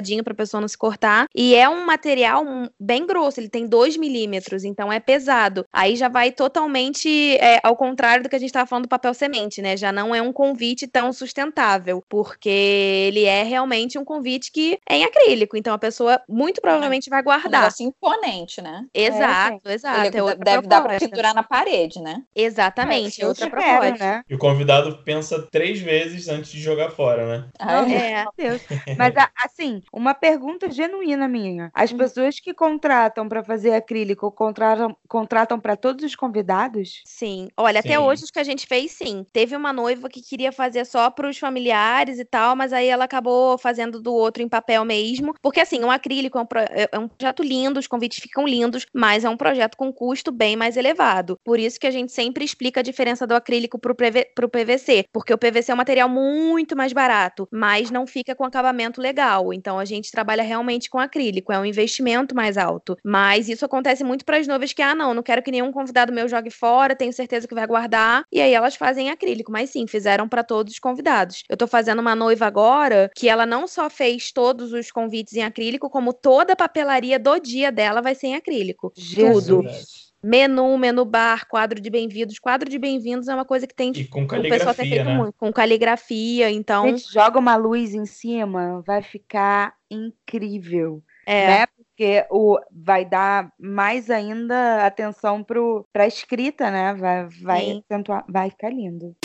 [0.00, 1.26] arredondadinho pra pessoa não se cortar.
[1.34, 5.64] E é um material um, bem grosso, ele tem 2 milímetros, então é pesado.
[5.72, 9.12] Aí já vai totalmente é, ao contrário do que a gente tava falando do papel
[9.14, 9.76] semente, né?
[9.76, 14.96] Já não é um convite tão sustentável, porque ele é realmente um convite que é
[14.96, 17.50] em acrílico, então a pessoa muito provavelmente vai Um guardar.
[17.62, 18.86] negócio imponente, né?
[18.94, 20.06] Exato, exato.
[20.06, 21.08] Ele é outra deve dar pra proposta.
[21.08, 22.22] pendurar na parede, né?
[22.34, 24.04] Exatamente, Eu outra espero, proposta.
[24.04, 24.22] né?
[24.28, 27.48] E o convidado pensa três vezes antes de jogar fora, né?
[27.60, 28.22] Não, É.
[28.22, 28.62] Meu Deus.
[28.98, 31.70] Mas, a- assim, uma pergunta genuína minha.
[31.74, 31.96] As Hum.
[31.96, 37.02] pessoas que contratam para fazer acrílico contratam, contratam para todos os convidados?
[37.06, 37.48] Sim.
[37.56, 37.98] Olha, até Sim.
[37.98, 39.24] hoje os que a gente fez, sim.
[39.32, 43.04] Teve uma noiva que queria fazer só para os familiares e tal, mas aí ela
[43.04, 45.34] acabou fazendo do outro em papel mesmo.
[45.42, 48.46] Porque, assim, um acrílico é um, pro- é- é um projeto lindo, os convites ficam
[48.46, 51.36] lindos, mas é um projeto com custo bem mais elevado.
[51.44, 55.04] Por isso que a gente sempre explica a diferença do acrílico pro, PV pro PVC.
[55.12, 59.52] Porque o PVC é um material muito mais barato, mas não fica com acabamento legal.
[59.52, 62.96] Então a gente trabalha realmente com acrílico, é um investimento mais alto.
[63.04, 66.12] Mas isso acontece muito para as noivas que, ah, não, não quero que nenhum convidado
[66.12, 68.24] meu jogue fora, tenho certeza que vai guardar.
[68.30, 71.42] E aí elas fazem em acrílico, mas sim, fizeram para todos os convidados.
[71.48, 75.42] Eu tô fazendo uma noiva agora que ela não só fez todos os convites em
[75.42, 78.92] acrílico, como toda a papelaria do dia dela vai ser em acrílico.
[78.96, 79.46] Jesus.
[79.46, 80.09] Tudo.
[80.22, 82.38] Menu, menu bar, quadro de bem-vindos.
[82.38, 85.04] Quadro de bem-vindos é uma coisa que tem E com o pessoal tem caligrafia, feito
[85.04, 85.14] né?
[85.16, 91.46] muito, com caligrafia, então Gente, joga uma luz em cima, vai ficar incrível, é.
[91.46, 91.66] né?
[91.66, 96.92] Porque o, vai dar mais ainda atenção pro, pra escrita, né?
[96.92, 99.16] Vai, vai, acentuar, vai ficar lindo.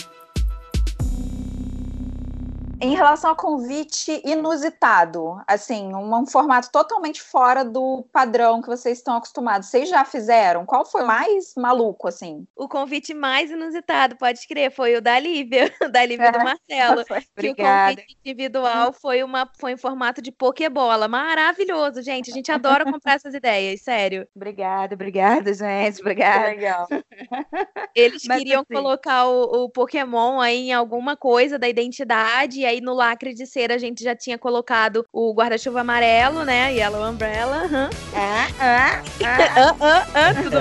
[2.81, 8.97] Em relação ao convite inusitado, assim, um, um formato totalmente fora do padrão que vocês
[8.97, 9.69] estão acostumados.
[9.69, 10.65] Vocês já fizeram?
[10.65, 12.45] Qual foi o mais maluco, assim?
[12.55, 16.43] O convite mais inusitado, pode escrever, foi o da Lívia, da Lívia do É.
[16.43, 17.05] Marcelo.
[17.37, 21.07] Que o convite individual foi, uma, foi em formato de pokebola.
[21.07, 22.29] Maravilhoso, gente.
[22.31, 24.27] A gente adora comprar essas ideias, sério.
[24.35, 26.01] Obrigada, obrigada, gente.
[26.01, 26.47] Obrigada.
[26.47, 26.87] legal.
[27.93, 32.67] Eles Mas, queriam assim- colocar o, o Pokémon aí em alguma coisa da identidade, e
[32.67, 36.73] aí no lacre de cera a gente já tinha colocado o guarda-chuva amarelo, né?
[36.73, 37.69] Yellow Umbrella.
[38.15, 39.03] Ah, ah, ah.
[39.55, 40.57] Ah, ah, ah, tudo.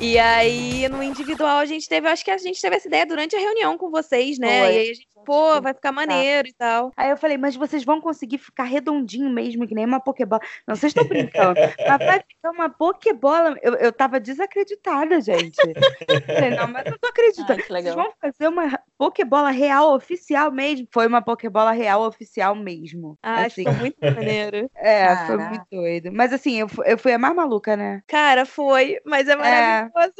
[0.00, 3.34] E aí, no individual, a gente teve, acho que a gente teve essa ideia durante
[3.34, 4.64] a reunião com vocês, né?
[4.64, 4.74] Foi.
[4.74, 6.92] E aí a gente, pô, vai ficar maneiro e tal.
[6.96, 10.40] Aí eu falei, mas vocês vão conseguir ficar redondinho mesmo, que nem uma Pokébola.
[10.66, 11.60] Não, vocês estão brincando.
[11.60, 13.56] mas vai ficar uma Pokébola.
[13.60, 15.56] Eu, eu tava desacreditada, gente.
[16.24, 17.56] falei, não, mas eu não tô acreditando.
[17.56, 17.96] Que Vocês legal.
[17.96, 20.86] vão fazer uma Pokébola real oficial mesmo?
[20.92, 23.18] Foi uma Pokébola real oficial mesmo.
[23.22, 23.64] Ah, assim.
[23.64, 24.70] ficou muito maneiro.
[24.76, 25.48] É, foi Caraca.
[25.48, 26.12] muito doido.
[26.12, 28.02] Mas assim, eu, eu fui a mais maluca, né?
[28.06, 30.14] Cara, foi, mas é maravilhoso.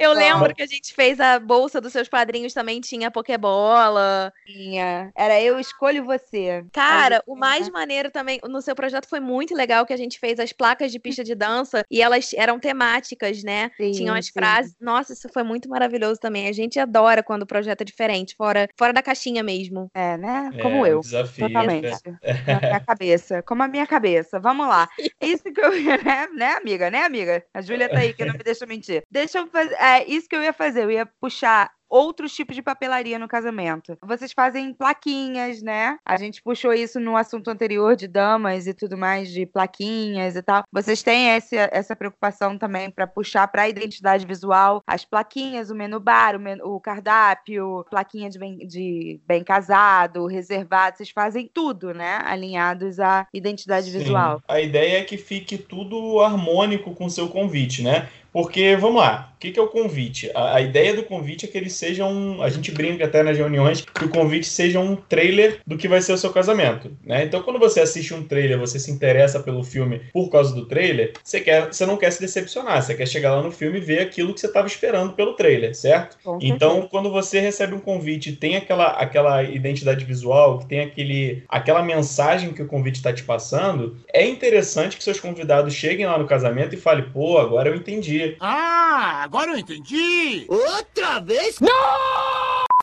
[0.00, 4.07] Eu lembro que a gente fez a bolsa dos seus padrinhos também tinha Pokébola.
[4.46, 5.10] Tinha.
[5.16, 6.64] Era eu escolho você.
[6.72, 10.38] Cara, o mais maneiro também, no seu projeto foi muito legal que a gente fez
[10.38, 13.70] as placas de pista de dança e elas eram temáticas, né?
[13.76, 14.32] Sim, Tinham as sim.
[14.32, 14.74] frases.
[14.80, 16.48] Nossa, isso foi muito maravilhoso também.
[16.48, 19.90] A gente adora quando o projeto é diferente, fora, fora da caixinha mesmo.
[19.94, 20.50] É, né?
[20.54, 21.00] É, Como um eu.
[21.00, 21.46] Desafio.
[21.46, 21.86] Totalmente.
[22.22, 22.34] é.
[22.52, 23.42] Na minha cabeça.
[23.42, 24.38] Como a minha cabeça.
[24.40, 24.88] Vamos lá.
[25.20, 26.90] Isso que eu ia, né, né, amiga?
[26.90, 27.44] Né, amiga?
[27.52, 29.02] A Júlia tá aí, que não me deixa mentir.
[29.10, 29.74] Deixa eu fazer.
[29.74, 30.84] É isso que eu ia fazer.
[30.84, 33.96] Eu ia puxar outros tipos de papelaria no casamento.
[34.02, 35.98] Vocês fazem plaquinhas, né?
[36.04, 40.42] A gente puxou isso no assunto anterior de damas e tudo mais, de plaquinhas e
[40.42, 40.62] tal.
[40.72, 45.74] Vocês têm essa, essa preocupação também para puxar para a identidade visual as plaquinhas, o
[45.74, 50.96] menu bar, o, menu- o cardápio, plaquinha de bem, de bem casado, reservado.
[50.96, 52.20] Vocês fazem tudo, né?
[52.24, 53.98] Alinhados à identidade Sim.
[53.98, 54.42] visual.
[54.48, 58.08] A ideia é que fique tudo harmônico com o seu convite, né?
[58.32, 60.30] Porque, vamos lá, o que, que é o convite?
[60.34, 62.42] A, a ideia do convite é que ele seja um.
[62.42, 66.02] A gente brinca até nas reuniões que o convite seja um trailer do que vai
[66.02, 66.90] ser o seu casamento.
[67.04, 67.24] Né?
[67.24, 71.12] Então, quando você assiste um trailer, você se interessa pelo filme por causa do trailer,
[71.22, 74.00] você, quer, você não quer se decepcionar, você quer chegar lá no filme e ver
[74.00, 76.16] aquilo que você estava esperando pelo trailer, certo?
[76.40, 81.44] Então, quando você recebe um convite e tem aquela, aquela identidade visual, que tem aquele,
[81.48, 86.18] aquela mensagem que o convite está te passando, é interessante que seus convidados cheguem lá
[86.18, 88.17] no casamento e falem, pô, agora eu entendi.
[88.40, 90.46] Ah, agora eu entendi!
[90.48, 91.58] Outra vez?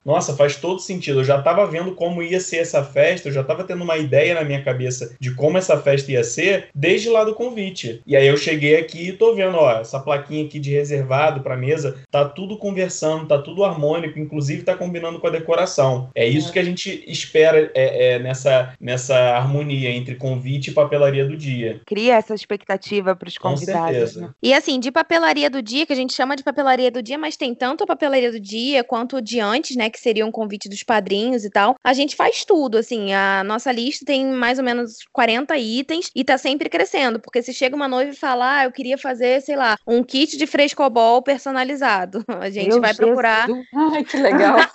[0.05, 1.21] Nossa, faz todo sentido.
[1.21, 4.35] Eu já estava vendo como ia ser essa festa, eu já estava tendo uma ideia
[4.35, 8.01] na minha cabeça de como essa festa ia ser desde lá do convite.
[8.05, 11.57] E aí eu cheguei aqui e tô vendo, ó, essa plaquinha aqui de reservado para
[11.57, 16.09] mesa, tá tudo conversando, tá tudo harmônico, inclusive tá combinando com a decoração.
[16.13, 21.25] É isso que a gente espera é, é, nessa, nessa harmonia entre convite e papelaria
[21.25, 21.81] do dia.
[21.85, 23.91] Cria essa expectativa para os Com convidados.
[23.91, 24.21] certeza.
[24.21, 24.29] né?
[24.41, 27.35] E assim, de papelaria do dia, que a gente chama de papelaria do dia, mas
[27.35, 29.89] tem tanto a papelaria do dia quanto o de antes, né?
[29.95, 31.77] Que seria um convite dos padrinhos e tal.
[31.81, 33.13] A gente faz tudo, assim.
[33.13, 37.17] A nossa lista tem mais ou menos 40 itens e tá sempre crescendo.
[37.17, 40.35] Porque se chega uma noiva e fala, ah, eu queria fazer, sei lá, um kit
[40.35, 42.25] de frescobol personalizado.
[42.41, 43.47] A gente Meu vai procurar.
[43.47, 43.65] Jesus.
[43.73, 44.57] Ai, que legal.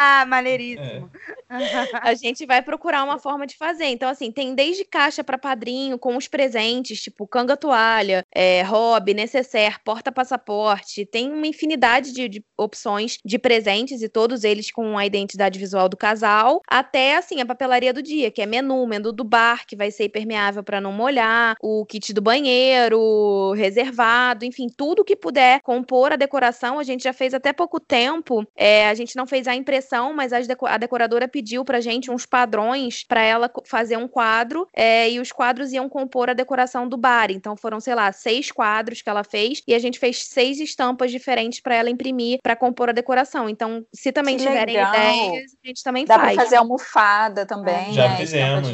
[0.00, 1.10] Ah, maneiríssimo.
[2.02, 3.86] A gente vai procurar uma forma de fazer.
[3.86, 9.14] Então, assim, tem desde caixa para padrinho, com os presentes, tipo canga toalha, é, hobby,
[9.14, 11.06] necessaire, porta-passaporte.
[11.06, 15.88] Tem uma infinidade de, de opções de presentes e todos eles com a identidade visual
[15.88, 16.60] do casal.
[16.68, 20.04] Até, assim, a papelaria do dia, que é menu, menu do bar, que vai ser
[20.04, 26.16] impermeável para não molhar, o kit do banheiro, reservado, enfim, tudo que puder compor a
[26.16, 26.78] decoração.
[26.78, 28.44] A gente já fez até pouco tempo.
[28.56, 32.10] é, a gente não fez a impressão, mas as deco- a decoradora pediu pra gente
[32.10, 36.88] uns padrões pra ela fazer um quadro é, e os quadros iam compor a decoração
[36.88, 37.30] do bar.
[37.30, 41.12] Então foram, sei lá, seis quadros que ela fez e a gente fez seis estampas
[41.12, 43.48] diferentes pra ela imprimir pra compor a decoração.
[43.48, 44.92] Então, se também Que tiverem legal.
[44.92, 46.36] ideias, a gente também Dá pra faz.
[46.36, 48.16] fazer almofada também, Já né?
[48.16, 48.68] fizemos.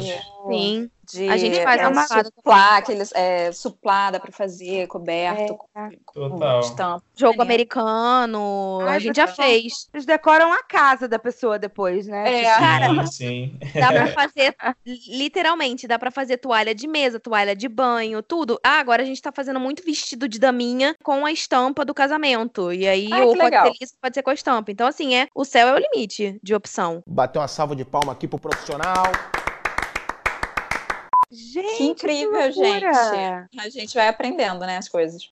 [0.49, 0.89] Sim.
[1.11, 5.89] De, A gente faz é, almofada suplá, aqueles é, suplá dá pra fazer, coberto, É.
[6.05, 6.59] com, Total.
[6.61, 7.03] com estampa.
[7.15, 9.87] Jogo americano, a Ai, gente já fez.
[9.93, 12.43] Eles decoram a casa da pessoa depois, né?
[12.43, 12.57] É.
[12.57, 13.79] Cara, Sim, sim.
[13.79, 18.59] Dá pra fazer, literalmente, dá pra fazer toalha de mesa, toalha de banho, tudo.
[18.63, 22.71] Ah, agora a gente tá fazendo muito vestido de daminha com a estampa do casamento.
[22.73, 24.71] E aí, Ai, ou que pode ser isso, pode ser com a estampa.
[24.71, 27.01] Então, assim, é o céu é o limite de opção.
[27.07, 29.05] Bateu uma salva de palma aqui pro profissional.
[31.35, 32.93] Gente, Que incrível, loucura.
[32.93, 33.59] gente.
[33.59, 35.27] A gente vai aprendendo, né, as coisas.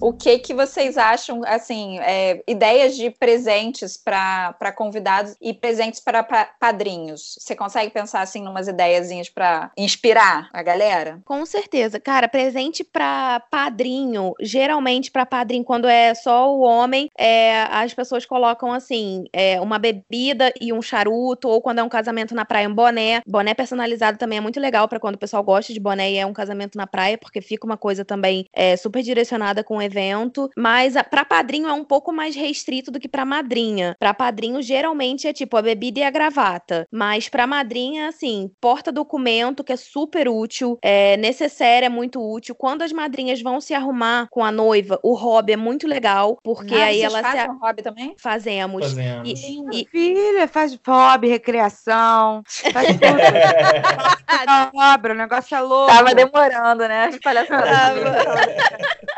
[0.00, 6.22] O que que vocês acham, assim, é, ideias de presentes para convidados e presentes para
[6.22, 7.36] pa- padrinhos?
[7.38, 11.20] Você consegue pensar, assim, numas ideiazinhas para inspirar a galera?
[11.24, 12.00] Com certeza.
[12.00, 18.24] Cara, presente pra padrinho, geralmente pra padrinho, quando é só o homem, é, as pessoas
[18.24, 22.68] colocam assim, é, uma bebida e um charuto, ou quando é um casamento na praia,
[22.68, 23.20] um boné.
[23.26, 26.24] Boné personalizado também é muito legal pra quando o pessoal gosta de boné e é
[26.24, 30.48] um casamento na praia, porque fica uma coisa também é, super direcionada com o evento.
[30.56, 33.96] Mas a- pra padrinho é um pouco mais restrito do que pra madrinha.
[33.98, 36.86] Pra padrinho, geralmente é tipo a bebida e a gravata.
[36.92, 42.54] Mas pra madrinha, assim, porta-documento, que é super útil, é necessário, é muito útil.
[42.54, 46.74] Quando as madrinhas vão se arrumar com a noiva, o hobby é muito legal, porque
[46.74, 48.14] Ah, aí vocês ela se fazem a- um hobby também?
[48.18, 48.84] fazemos.
[48.86, 49.26] Fazendo.
[49.26, 54.70] E- e- Filha, faz hobby, recreação, faz tudo.
[54.74, 55.92] obra, o negócio é louco.
[55.92, 57.04] Tava demorando, né?
[57.06, 58.00] As palhaçadas.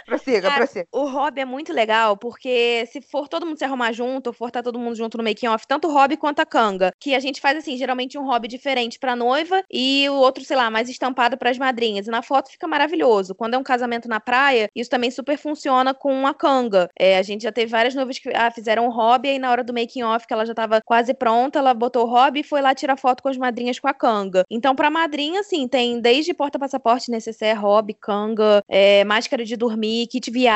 [0.07, 0.87] Prossiga, Cara, prossiga.
[0.92, 4.48] O hobby é muito legal, porque se for todo mundo se arrumar junto, ou for
[4.48, 7.20] estar todo mundo junto no making off, tanto o hobby quanto a canga, que a
[7.20, 10.88] gente faz assim, geralmente um hobby diferente pra noiva e o outro, sei lá, mais
[10.88, 12.07] estampado pras madrinhas.
[12.07, 13.35] E na foto fica maravilhoso.
[13.35, 16.88] Quando é um casamento na praia, isso também super funciona com a canga.
[16.98, 19.64] É, a gente já teve várias noivas que ah, fizeram um hobby e na hora
[19.64, 22.61] do making off, que ela já tava quase pronta, ela botou o hobby e foi
[22.61, 24.44] lá tirar foto com as madrinhas com a canga.
[24.51, 30.31] Então, pra madrinha, assim, tem desde porta-passaporte, necessaire, hobby, canga, é, máscara de dormir, kit
[30.31, 30.52] viagem,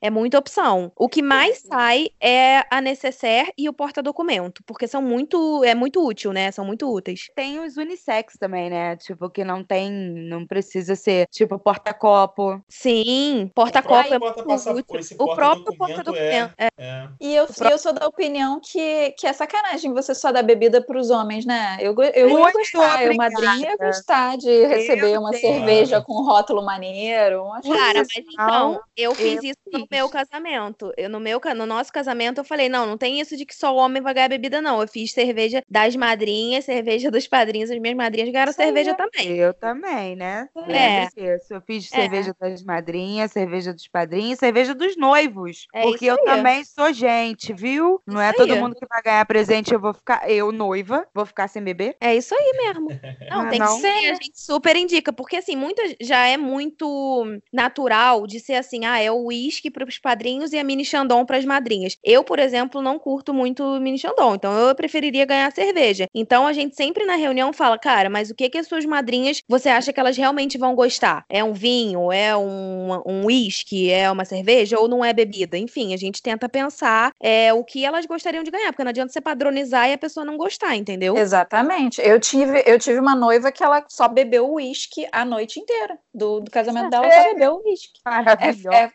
[0.00, 0.92] é muita opção.
[0.96, 6.04] O que mais sai é a necessaire e o porta-documento, porque são muito, é muito
[6.04, 6.50] útil, né?
[6.50, 7.28] São muito úteis.
[7.34, 8.96] Tem os unissex também, né?
[8.96, 12.60] Tipo, que não tem, não precisa ser, tipo, porta-copo.
[12.68, 15.00] Sim, porta-copo é bota muito útil.
[15.00, 16.54] esse O próprio porta-documento porta-documento.
[16.58, 16.68] É.
[16.78, 17.08] É.
[17.20, 20.80] E eu, e eu sou da opinião que, que é sacanagem você só dar bebida
[20.80, 21.76] pros homens, né?
[21.80, 25.40] Eu, eu ia gostar, eu, madrinha, ia gostar de receber uma Deus.
[25.40, 27.44] cerveja com rótulo maneiro.
[27.62, 29.88] Cara, mas então, eu fiz eu isso no fiz.
[29.90, 30.92] meu casamento.
[30.96, 33.72] Eu, no, meu, no nosso casamento, eu falei: não, não tem isso de que só
[33.74, 34.80] o homem vai ganhar bebida, não.
[34.80, 39.36] Eu fiz cerveja das madrinhas, cerveja dos padrinhos, as minhas madrinhas ganharam cerveja também.
[39.36, 40.48] Eu também, né?
[40.68, 41.06] É.
[41.50, 42.02] Eu fiz É.
[42.02, 45.66] cerveja das madrinhas, cerveja dos padrinhos, cerveja dos noivos.
[45.74, 48.00] É porque eu também sou gente, viu?
[48.06, 48.60] Não é Isso todo aí.
[48.60, 51.96] mundo que vai ganhar presente, eu vou ficar, eu, noiva, vou ficar sem beber.
[52.00, 52.88] É isso aí mesmo.
[53.30, 53.74] Não, Ah, tem não?
[53.74, 58.54] que ser, a gente super indica, porque assim, muita já é muito natural de ser
[58.54, 61.96] assim, ah, é o uísque para os padrinhos e a mini chandon para as madrinhas.
[62.02, 66.06] Eu, por exemplo, não curto muito mini chandon, então eu preferiria ganhar cerveja.
[66.14, 69.42] Então a gente sempre na reunião fala, cara, mas o que que as suas madrinhas
[69.48, 71.24] você acha que elas realmente vão gostar?
[71.28, 75.56] É um vinho, é um um uísque, é uma cerveja ou não é bebida?
[75.56, 79.12] Enfim, a gente tenta pensar é, o que elas gostariam de ganhar, porque não adianta
[79.12, 81.16] você padronizar e a pessoa não gostar, entendeu?
[81.16, 82.00] Exatamente.
[82.00, 85.98] Eu tive, eu tive uma noiva que ela só bebeu uísque a noite inteira.
[86.14, 88.00] Do, do casamento dela, só bebeu uísque.
[88.04, 88.76] Maravilhosa.
[88.76, 88.85] É,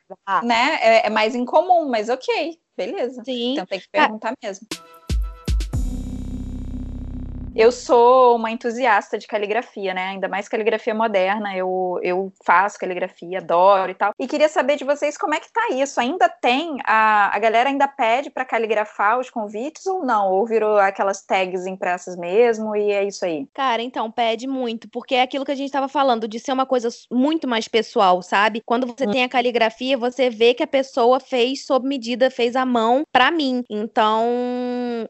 [0.43, 0.79] Né?
[0.81, 3.23] É, é mais incomum, mas ok, beleza.
[3.23, 3.53] Sim.
[3.53, 4.67] Então tem que perguntar mesmo.
[7.53, 10.09] Eu sou uma entusiasta de caligrafia, né?
[10.09, 11.55] Ainda mais caligrafia moderna.
[11.55, 14.13] Eu, eu faço caligrafia, adoro e tal.
[14.17, 15.99] E queria saber de vocês como é que tá isso.
[15.99, 20.31] Ainda tem a, a galera ainda pede para caligrafar os convites ou não?
[20.31, 23.45] Ou virou aquelas tags impressas mesmo e é isso aí?
[23.53, 26.65] Cara, então, pede muito, porque é aquilo que a gente estava falando, de ser uma
[26.65, 28.61] coisa muito mais pessoal, sabe?
[28.65, 32.65] Quando você tem a caligrafia, você vê que a pessoa fez sob medida, fez à
[32.65, 33.63] mão pra mim.
[33.69, 34.25] Então,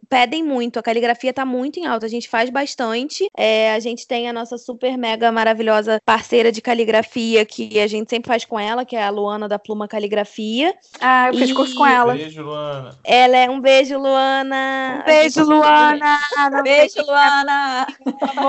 [0.09, 3.27] pedem muito, a caligrafia tá muito em alta, a gente faz bastante.
[3.37, 8.09] É, a gente tem a nossa super mega maravilhosa parceira de caligrafia, que a gente
[8.09, 10.73] sempre faz com ela, que é a Luana da Pluma Caligrafia.
[10.99, 12.13] Ah, eu fiz curso com E- ela.
[12.13, 12.99] Beijo, Luana.
[13.03, 14.99] Ela é um beijo, Luana.
[15.01, 16.19] Um beijo, Luana.
[16.51, 17.87] Não Beijo, Luana!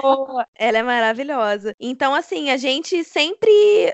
[0.00, 0.46] boa.
[0.54, 1.74] Ela é maravilhosa.
[1.80, 3.50] Então, assim, a gente sempre,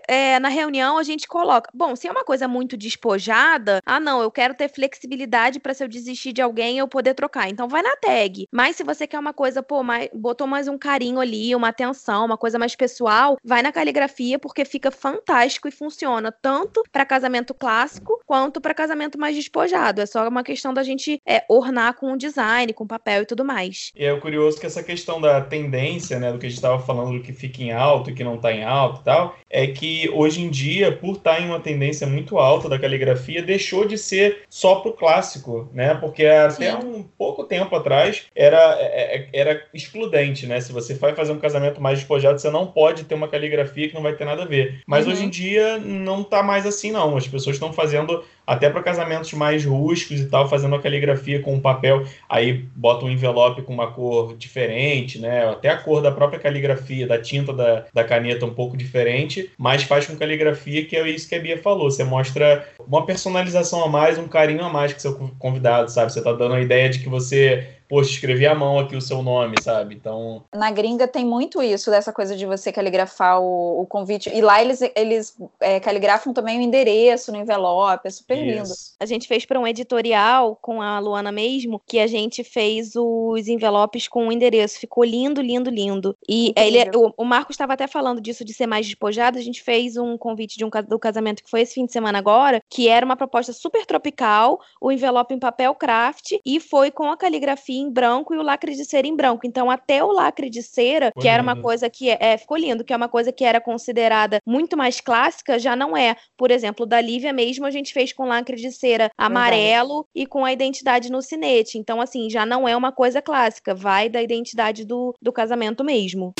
[0.08, 1.70] é, na reunião, a gente coloca.
[1.74, 5.82] Bom, se é uma coisa muito despojada, ah, não, eu quero ter flexibilidade pra se
[5.82, 7.48] eu desistir de alguém eu poder trocar.
[7.48, 8.46] Então, vai na tag.
[8.52, 12.24] Mas se você quer uma coisa, pô, mais, botou mais um carinho ali, uma atenção,
[12.24, 17.54] uma coisa mais pessoal, vai na caligrafia, porque fica fantástico e funciona tanto pra casamento
[17.54, 20.00] clássico quanto para casamento mais despojado.
[20.00, 23.44] É só uma questão da gente é, ornar com o design, com papel e tudo
[23.44, 23.92] mais.
[23.96, 27.16] E é curioso que essa questão da tendência, né, do que a gente estava falando
[27.16, 30.10] do que fica em alto e que não está em alto e tal, é que
[30.10, 33.96] hoje em dia, por estar tá em uma tendência muito alta da caligrafia, deixou de
[33.96, 35.94] ser só pro clássico, né?
[35.94, 36.86] Porque até Sim.
[36.86, 40.60] um pouco tempo atrás era, é, é, era excludente, né?
[40.60, 43.94] Se você vai fazer um casamento mais despojado, você não pode ter uma caligrafia que
[43.94, 44.82] não vai ter nada a ver.
[44.86, 45.12] Mas uhum.
[45.12, 47.16] hoje em dia não tá mais assim, não.
[47.16, 51.60] As pessoas estão fazendo até para casamentos mais rústicos e tal, fazendo a caligrafia com
[51.60, 55.50] papel, aí bota um envelope com uma cor diferente, né?
[55.50, 59.82] Até a cor da própria caligrafia, da tinta da, da caneta um pouco diferente, mas
[59.82, 61.90] faz com caligrafia, que é isso que a Bia falou.
[61.90, 66.10] Você mostra uma personalização a mais, um carinho a mais que seu convidado, sabe?
[66.10, 69.22] Você tá dando a ideia de que você poxa, escrevi à mão aqui o seu
[69.22, 69.94] nome, sabe?
[69.94, 70.44] Então.
[70.54, 74.30] Na gringa tem muito isso, dessa coisa de você caligrafar o, o convite.
[74.32, 78.56] E lá eles, eles é, caligrafam também o endereço no envelope, é super isso.
[78.56, 78.74] lindo.
[79.00, 83.48] A gente fez para um editorial com a Luana mesmo, que a gente fez os
[83.48, 84.78] envelopes com o endereço.
[84.78, 86.16] Ficou lindo, lindo, lindo.
[86.28, 89.38] E ele, o, o Marcos estava até falando disso de ser mais despojado.
[89.38, 92.18] A gente fez um convite de um, do casamento que foi esse fim de semana
[92.18, 97.10] agora, que era uma proposta super tropical, o envelope em papel craft, e foi com
[97.10, 99.46] a caligrafia em branco e o lacre de cera em branco.
[99.46, 102.92] Então, até o lacre de cera, que era uma coisa que é, ficou lindo, que
[102.92, 106.16] é uma coisa que era considerada muito mais clássica, já não é.
[106.36, 110.08] Por exemplo, da Lívia mesmo a gente fez com lacre de cera amarelo Verdade.
[110.14, 111.78] e com a identidade no cinete.
[111.78, 116.32] Então, assim, já não é uma coisa clássica, vai da identidade do, do casamento mesmo.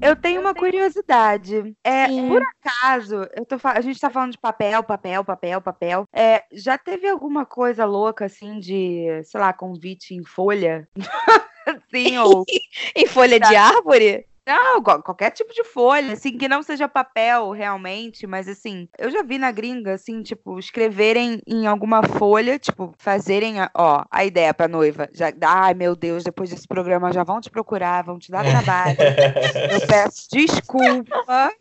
[0.00, 1.74] Eu tenho uma curiosidade.
[1.82, 6.04] É, por acaso, eu tô, a gente tá falando de papel, papel, papel, papel.
[6.12, 10.88] É, já teve alguma coisa louca, assim, de, sei lá, convite em folha?
[11.90, 12.44] Sim, ou.
[12.94, 14.24] em folha de árvore?
[14.48, 19.22] Não, qualquer tipo de folha, assim, que não seja papel realmente, mas assim, eu já
[19.22, 24.54] vi na gringa, assim, tipo, escreverem em alguma folha, tipo, fazerem, a, ó, a ideia
[24.54, 25.06] pra noiva.
[25.12, 28.96] Já, ai, meu Deus, depois desse programa já vão te procurar, vão te dar trabalho.
[29.70, 31.52] eu peço desculpa.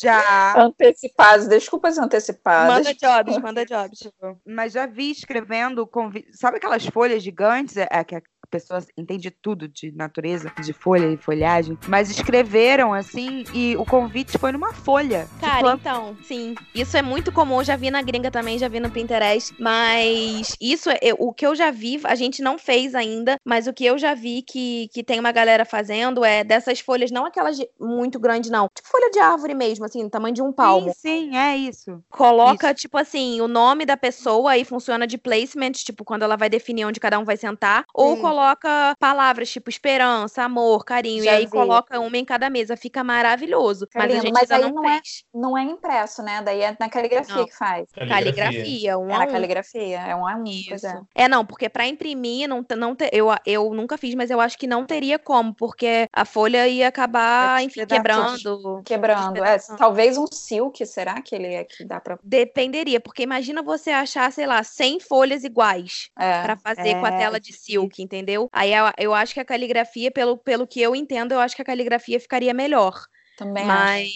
[0.00, 0.58] já.
[0.58, 2.74] Antecipados, desculpas antecipadas.
[2.74, 4.10] Manda jobs, manda jobs.
[4.46, 6.24] Mas já vi escrevendo, convi...
[6.32, 7.76] sabe aquelas folhas gigantes?
[7.76, 13.44] É, é que pessoas entendem tudo de natureza, de folha e folhagem, mas escreveram assim
[13.54, 15.28] e o convite foi numa folha.
[15.40, 16.54] Cara, então, sim.
[16.74, 20.90] Isso é muito comum, já vi na gringa também, já vi no Pinterest, mas isso
[20.90, 23.96] é o que eu já vi, a gente não fez ainda, mas o que eu
[23.96, 28.50] já vi que, que tem uma galera fazendo é dessas folhas, não aquelas muito grandes,
[28.50, 28.68] não.
[28.74, 30.92] Tipo folha de árvore mesmo, assim, do tamanho de um palmo.
[30.96, 32.02] Sim, sim, é isso.
[32.10, 32.82] Coloca, isso.
[32.82, 36.84] tipo assim, o nome da pessoa e funciona de placement, tipo, quando ela vai definir
[36.84, 41.36] onde cada um vai sentar, ou coloca coloca palavras tipo esperança, amor, carinho, Já e
[41.36, 41.50] aí vi.
[41.50, 42.76] coloca uma em cada mesa.
[42.76, 43.86] Fica maravilhoso.
[43.94, 45.00] É mas a gente mas ainda não, não é,
[45.34, 46.40] não é impresso, né?
[46.42, 47.44] Daí é na caligrafia não.
[47.44, 47.90] que faz.
[47.92, 50.44] Caligrafia, caligrafia um é na caligrafia, é um a um.
[50.44, 50.86] Isso.
[50.86, 51.02] É.
[51.14, 51.28] é.
[51.28, 54.66] não, porque para imprimir, não, não te, eu, eu nunca fiz, mas eu acho que
[54.66, 58.82] não teria como, porque a folha ia acabar, enfim, quebrando.
[58.84, 59.44] Quebrando.
[59.44, 62.18] É, talvez um silk, será que ele é que dá pra.
[62.22, 67.12] Dependeria, porque imagina você achar, sei lá, 100 folhas iguais é, para fazer com a
[67.12, 68.29] tela de silk, entendeu?
[68.30, 68.48] Entendeu?
[68.52, 71.62] Aí eu, eu acho que a caligrafia, pelo, pelo que eu entendo, eu acho que
[71.62, 72.94] a caligrafia ficaria melhor.
[73.40, 74.12] Também mas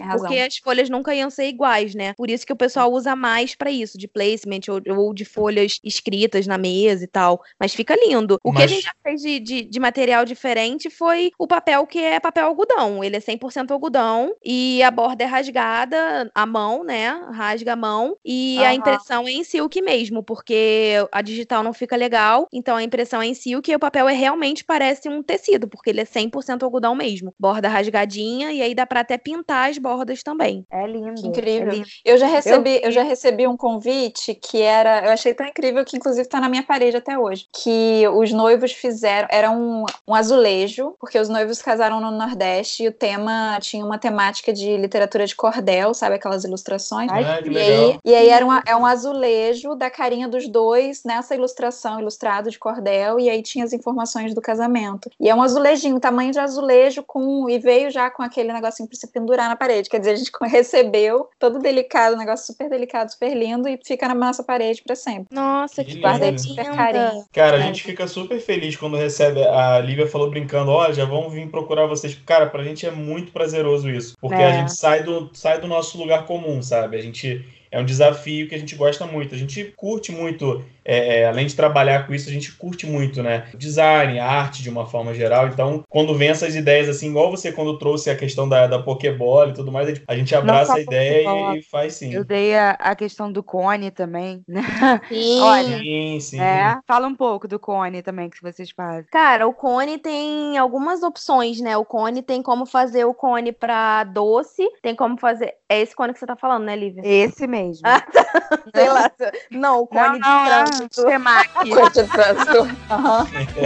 [0.00, 2.14] acho, porque as folhas nunca iam ser iguais, né?
[2.16, 5.80] Por isso que o pessoal usa mais para isso, de placement ou, ou, de folhas
[5.82, 7.42] escritas na mesa e tal.
[7.58, 8.38] Mas fica lindo.
[8.44, 8.58] O mas...
[8.58, 12.20] que a gente já fez de, de, de, material diferente foi o papel que é
[12.20, 13.02] papel algodão.
[13.02, 17.08] Ele é 100% algodão e a borda é rasgada à mão, né?
[17.32, 18.64] Rasga a mão e uhum.
[18.64, 22.46] a impressão é em silk mesmo, porque a digital não fica legal.
[22.52, 25.90] Então a impressão é em silk e o papel é realmente parece um tecido, porque
[25.90, 27.34] ele é 100% algodão mesmo.
[27.40, 30.64] Borda rasgadinha e aí dá para até pintar as bordas também.
[30.70, 31.26] É lindo.
[31.26, 31.72] Incrível.
[31.72, 31.88] É lindo.
[32.04, 32.82] Eu já recebi, eu...
[32.84, 32.92] eu...
[32.92, 36.62] já recebi um convite que era, eu achei tão incrível que inclusive está na minha
[36.62, 42.00] parede até hoje, que os noivos fizeram, era um, um azulejo, porque os noivos casaram
[42.00, 47.10] no Nordeste e o tema tinha uma temática de literatura de cordel, sabe aquelas ilustrações?
[47.10, 51.02] Ai, ah, e, aí, e aí era uma, é um azulejo da carinha dos dois
[51.04, 55.10] nessa ilustração, ilustrado de cordel, e aí tinha as informações do casamento.
[55.18, 58.98] E é um azulejinho, tamanho de azulejo com e veio já com aquele negocinho pra
[58.98, 59.88] você pendurar na parede.
[59.88, 64.08] Quer dizer, a gente recebeu todo delicado, um negócio super delicado, super lindo, e fica
[64.08, 65.26] na nossa parede pra sempre.
[65.30, 67.24] Nossa, que, que guarda ele super carinho.
[67.32, 69.42] Cara, a gente fica super feliz quando recebe.
[69.42, 72.14] A Lívia falou brincando: olha, já vão vir procurar vocês.
[72.26, 74.16] Cara, pra gente é muito prazeroso isso.
[74.20, 74.46] Porque é.
[74.46, 76.96] a gente sai do, sai do nosso lugar comum, sabe?
[76.96, 79.34] A gente é um desafio que a gente gosta muito.
[79.34, 83.48] A gente curte muito, é, além de trabalhar com isso, a gente curte muito, né?
[83.54, 85.48] Design, arte de uma forma geral.
[85.48, 89.50] Então, quando vem essas ideias assim, igual você quando trouxe a questão da, da Pokébola
[89.50, 92.14] e tudo mais, a gente abraça a ideia e, e, faz sim.
[92.14, 94.62] Eu dei a, a questão do cone também, né?
[95.08, 95.40] Sim.
[95.40, 96.40] Olha, Sim, sim.
[96.40, 99.04] É, fala um pouco do cone também que vocês fazem.
[99.10, 101.76] Cara, o cone tem algumas opções, né?
[101.76, 105.54] O cone tem como fazer o cone pra doce, tem como fazer.
[105.68, 107.02] É esse cone que você tá falando, né, Lívia?
[107.04, 107.57] Esse mesmo.
[107.84, 108.02] Ah,
[108.74, 109.10] Sei lá.
[109.50, 111.04] Não, o não, cone não, de não, trânsito.
[111.06, 111.70] temaki.
[111.70, 112.68] Coisa de trânsito.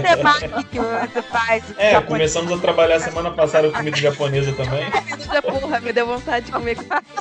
[0.03, 1.65] Temaki que você faz.
[1.79, 2.33] É, japonês.
[2.33, 4.91] começamos a trabalhar semana passada com comida japonesa também.
[4.91, 6.77] Comida, porra, me deu vontade de comer.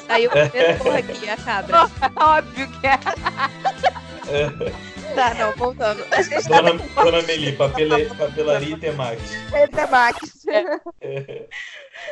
[0.10, 0.50] Aí eu comi
[0.80, 1.90] porra aqui, a cabra.
[2.16, 2.98] Óbvio que é.
[5.16, 6.06] Tá, não, voltando.
[6.48, 9.22] Dona, Dona Meli, papela- papelaria e temaki.
[9.76, 10.32] temaki.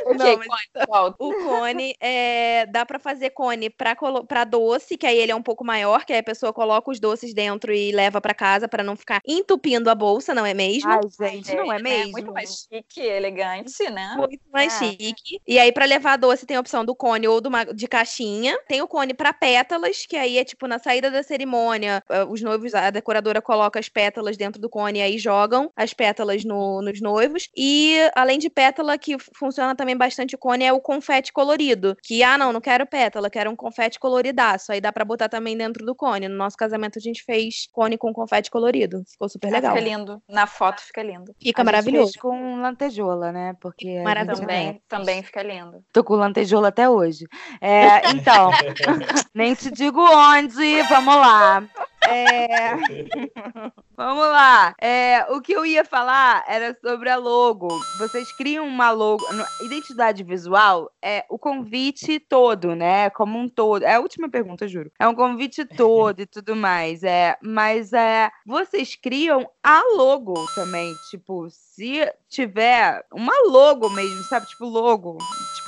[0.06, 1.16] Ok, Não, mas- volta.
[1.24, 5.64] O cone é, dá pra fazer cone pra doce, que aí ele é um pouco
[5.66, 8.96] maior, que aí a pessoa coloca os doces dentro e leva pra casa pra não
[8.96, 10.90] ficar entupindo a bolsa, não é mesmo?
[10.92, 11.84] Ai, gente, não é né?
[11.84, 12.12] mesmo?
[12.14, 14.14] Muito mais chique, elegante, né?
[14.18, 14.86] Muito mais É.
[14.92, 15.40] chique.
[15.48, 18.58] E aí, pra levar doce, tem a opção do cone ou do de caixinha.
[18.68, 22.04] Tem o cone pra pétalas, que aí é tipo na saída da cerimônia.
[22.10, 25.94] eh, Os noivos, a decoradora coloca as pétalas dentro do cone e aí jogam as
[25.94, 27.50] pétalas no- nos noivos.
[27.56, 31.96] E além de pétala, que funciona também bastante o cone, é o confete colorido.
[32.04, 34.72] Que, ah, não, não quero pétala, quero um confete coloridaço.
[34.74, 36.28] Aí dá pra botar também dentro do cone.
[36.28, 39.04] No nosso casamento, a gente fez cone com confete colorido.
[39.10, 39.76] Ficou super legal.
[39.76, 40.22] Fica lindo.
[40.28, 41.34] Na foto fica lindo.
[41.42, 42.12] Fica A gente maravilhoso.
[42.12, 43.56] fez com lantejola, né?
[43.62, 44.42] Porque gente Maravilhoso.
[44.42, 45.84] Também, também fica lindo.
[45.94, 47.26] Tô com lantejola até hoje.
[47.62, 48.52] É, então,
[49.34, 51.64] nem te digo onde, vamos lá.
[52.08, 52.76] É,
[53.96, 54.74] vamos lá.
[54.80, 57.68] É, o que eu ia falar era sobre a logo.
[57.98, 59.24] Vocês criam uma logo.
[59.62, 63.10] Identidade visual é o convite todo, né?
[63.10, 63.84] Como um todo.
[63.84, 64.92] É a última pergunta, juro.
[65.00, 67.04] É um convite todo e tudo mais.
[67.04, 70.94] É, mas é, vocês criam a logo também.
[71.10, 74.48] Tipo, se tiver uma logo mesmo, sabe?
[74.48, 75.18] Tipo, logo.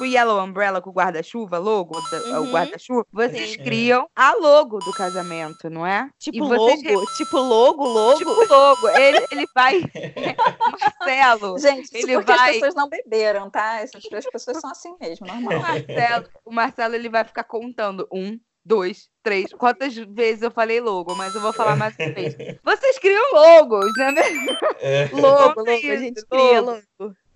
[0.02, 2.52] Tipo Yellow Umbrella com o guarda-chuva, logo, o Uhum.
[2.52, 3.06] guarda-chuva.
[3.14, 6.10] Vocês criam a logo do casamento, não é?
[6.18, 8.18] Tipo vocês logo, tipo logo, logo.
[8.18, 8.89] Tipo logo.
[8.89, 9.80] Ele, ele vai.
[10.99, 11.60] Marcelo.
[11.60, 13.80] Gente, Ele porque vai- as pessoas não beberam, tá?
[13.82, 15.60] Essas as pessoas são assim mesmo, O normal.
[15.60, 18.08] Marcelo, o Marcelo ele vai ficar contando.
[18.12, 19.54] Um, dois, três.
[19.54, 22.36] Quantas vezes eu falei logo, mas eu vou falar mais uma vez.
[22.64, 24.14] Vocês criam logos, né?
[24.80, 25.10] É.
[25.14, 26.82] Logo, logo, a gente cria logo.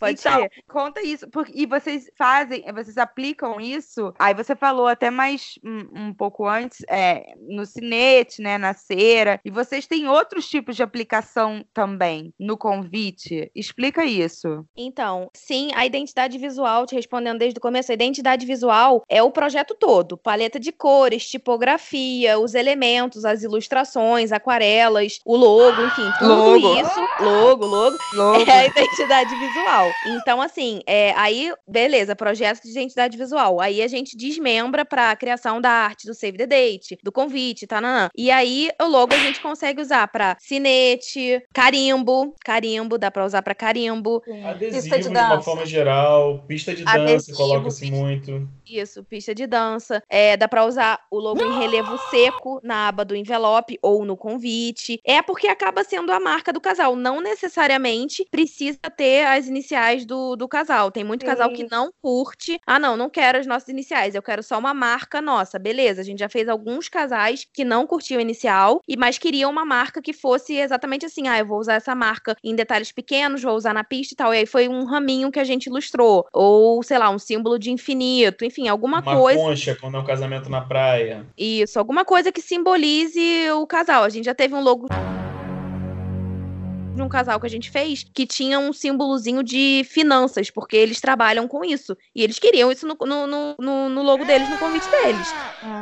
[0.07, 0.51] Pode então, ser.
[0.67, 1.27] conta isso.
[1.29, 4.13] porque- e vocês fazem, vocês aplicam isso.
[4.19, 9.39] Aí você falou até mais um, um pouco antes, é, no cinete, né, na cera.
[9.43, 13.51] E vocês têm outros tipos de aplicação também no convite.
[13.55, 14.65] Explica isso.
[14.75, 19.31] Então, sim, a identidade visual, te respondendo desde o começo, a identidade visual é o
[19.31, 20.17] projeto todo.
[20.17, 26.79] Paleta de cores, tipografia, os elementos, as ilustrações, aquarelas, o logo, enfim, tudo Logo.
[26.81, 26.99] isso.
[27.19, 27.97] Logo, logo.
[28.13, 28.45] Logo.
[28.55, 29.91] É a identidade visual.
[30.05, 33.61] Então, assim, é, aí, beleza, projeto de identidade visual.
[33.61, 37.65] Aí a gente desmembra para a criação da arte do Save the Date, do convite,
[37.65, 37.81] tá?
[37.81, 38.09] nanã.
[38.15, 42.35] E aí, o logo a gente consegue usar para cinete, carimbo.
[42.43, 44.21] Carimbo, dá para usar para carimbo.
[44.43, 48.47] Adesivo Pista de de uma forma geral, pista de dança, coloca-se muito.
[48.67, 50.01] Isso, pista de dança.
[50.09, 54.17] É, dá pra usar o logo em relevo seco na aba do envelope ou no
[54.17, 54.99] convite.
[55.05, 56.95] É porque acaba sendo a marca do casal.
[56.95, 60.91] Não necessariamente precisa ter as iniciais do, do casal.
[60.91, 61.67] Tem muito casal que Sim.
[61.69, 62.59] não curte.
[62.65, 64.15] Ah, não, não quero as nossas iniciais.
[64.15, 65.59] Eu quero só uma marca nossa.
[65.59, 69.65] Beleza, a gente já fez alguns casais que não curtiam inicial, e mas queriam uma
[69.65, 71.27] marca que fosse exatamente assim.
[71.27, 74.33] Ah, eu vou usar essa marca em detalhes pequenos, vou usar na pista e tal.
[74.33, 76.25] E aí foi um raminho que a gente ilustrou.
[76.33, 78.43] Ou, sei lá, um símbolo de infinito.
[78.45, 79.39] Enfim, alguma uma coisa.
[79.39, 81.25] concha quando é um casamento na praia.
[81.37, 84.03] Isso, alguma coisa que simbolize o casal.
[84.03, 84.87] A gente já teve um logo
[86.95, 90.99] de um casal que a gente fez que tinha um símbolozinho de finanças, porque eles
[91.01, 91.95] trabalham com isso.
[92.15, 93.27] E eles queriam isso no, no,
[93.59, 95.27] no- no, logo deles, no convite deles.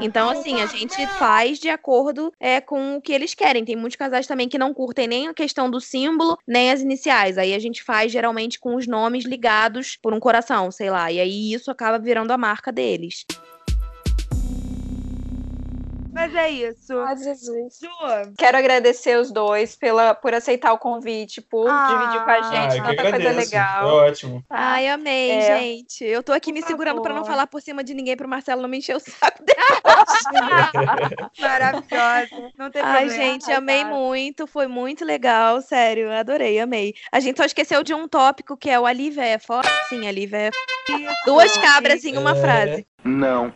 [0.02, 3.64] Então, assim, a gente faz de acordo é, com o que eles querem.
[3.64, 7.38] Tem muitos casais também que não curtem nem a questão do símbolo, nem as iniciais.
[7.38, 11.12] Aí a gente faz geralmente com os nomes ligados por um coração, sei lá.
[11.12, 13.26] E aí isso acaba virando a marca deles.
[16.14, 16.98] Mas é isso.
[17.00, 17.80] Ah, Jesus.
[17.82, 17.90] Ju,
[18.38, 21.88] Quero agradecer os dois pela, por aceitar o convite, por Ah.
[21.90, 23.50] dividir com a Ah, gente que tanta coisa agradeço.
[23.50, 23.88] Foi legal.
[23.88, 24.44] ótimo.
[24.50, 25.60] Ai, amei, É.
[25.60, 26.04] gente.
[26.06, 27.32] Eu tô aqui Por me segurando pra não favor.
[27.32, 29.54] falar por cima de ninguém pro Marcelo não me encher o saco dele.
[31.40, 32.52] maravilhosa.
[32.58, 33.24] Não tem Ai, problema.
[33.24, 33.96] gente, Ai, amei cara.
[33.96, 34.48] muito.
[34.48, 36.12] Foi muito legal, sério.
[36.12, 36.94] Adorei, amei.
[37.12, 39.68] A gente só esqueceu de um tópico que é o Alívia é foda.
[39.90, 40.58] Sim, Alívia é f...
[41.26, 42.36] Duas cabras em uma É.
[42.42, 42.88] frase.
[43.04, 43.54] Não.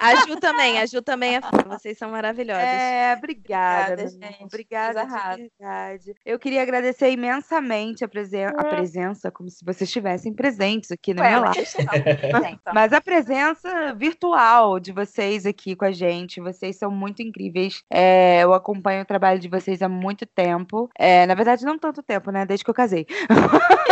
[0.00, 1.50] A Ju também, a Ju também é fã.
[1.68, 2.62] Vocês são maravilhosas.
[2.62, 4.44] É, obrigada, Obrigada, gente.
[4.44, 6.14] Obrigada de verdade.
[6.24, 11.22] Eu queria agradecer imensamente a, presen a presença, como se vocês estivessem presentes aqui no
[11.22, 11.76] Ué, meu gente,
[12.52, 12.74] então.
[12.74, 17.82] Mas a presença virtual de vocês aqui com a gente, vocês são muito incríveis.
[17.90, 20.88] É, eu acompanho o trabalho de vocês há muito tempo.
[20.98, 22.44] É, na verdade, não tanto tempo, né?
[22.46, 23.06] Desde que eu casei.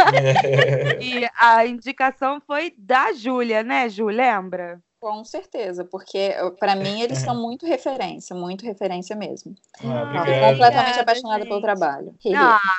[1.01, 4.07] E a indicação foi da Júlia, né, Ju?
[4.07, 4.81] Lembra?
[5.05, 9.55] Com certeza, porque para mim eles são muito referência, muito referência mesmo.
[9.81, 10.51] Ah, Tô obrigado.
[10.51, 11.63] completamente apaixonada pelo gente.
[11.63, 12.15] trabalho.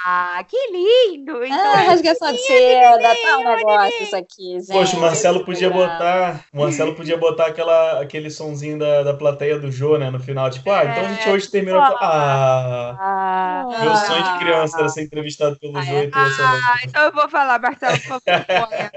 [0.08, 1.46] Ah, que lindo!
[1.46, 4.72] Então, Ah, rasgação de seda, tá um negócio isso aqui, gente.
[4.72, 6.44] Poxa, o Marcelo podia botar.
[6.52, 10.10] O Marcelo podia botar aquela, aquele sonzinho da, da plateia do Jô, né?
[10.10, 11.80] No final, tipo, ah, então a gente hoje terminou.
[11.80, 12.98] Ah!
[13.00, 16.04] ah, Meu sonho de criança era ser entrevistado pelo Ah, Jô é?
[16.06, 16.42] e ter essa.
[16.44, 18.92] Ah, então eu vou falar, Marcelo, por favor, ponha.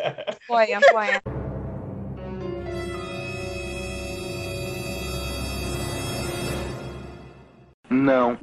[0.46, 1.47] Ponha, ponha.
[7.90, 8.36] Não.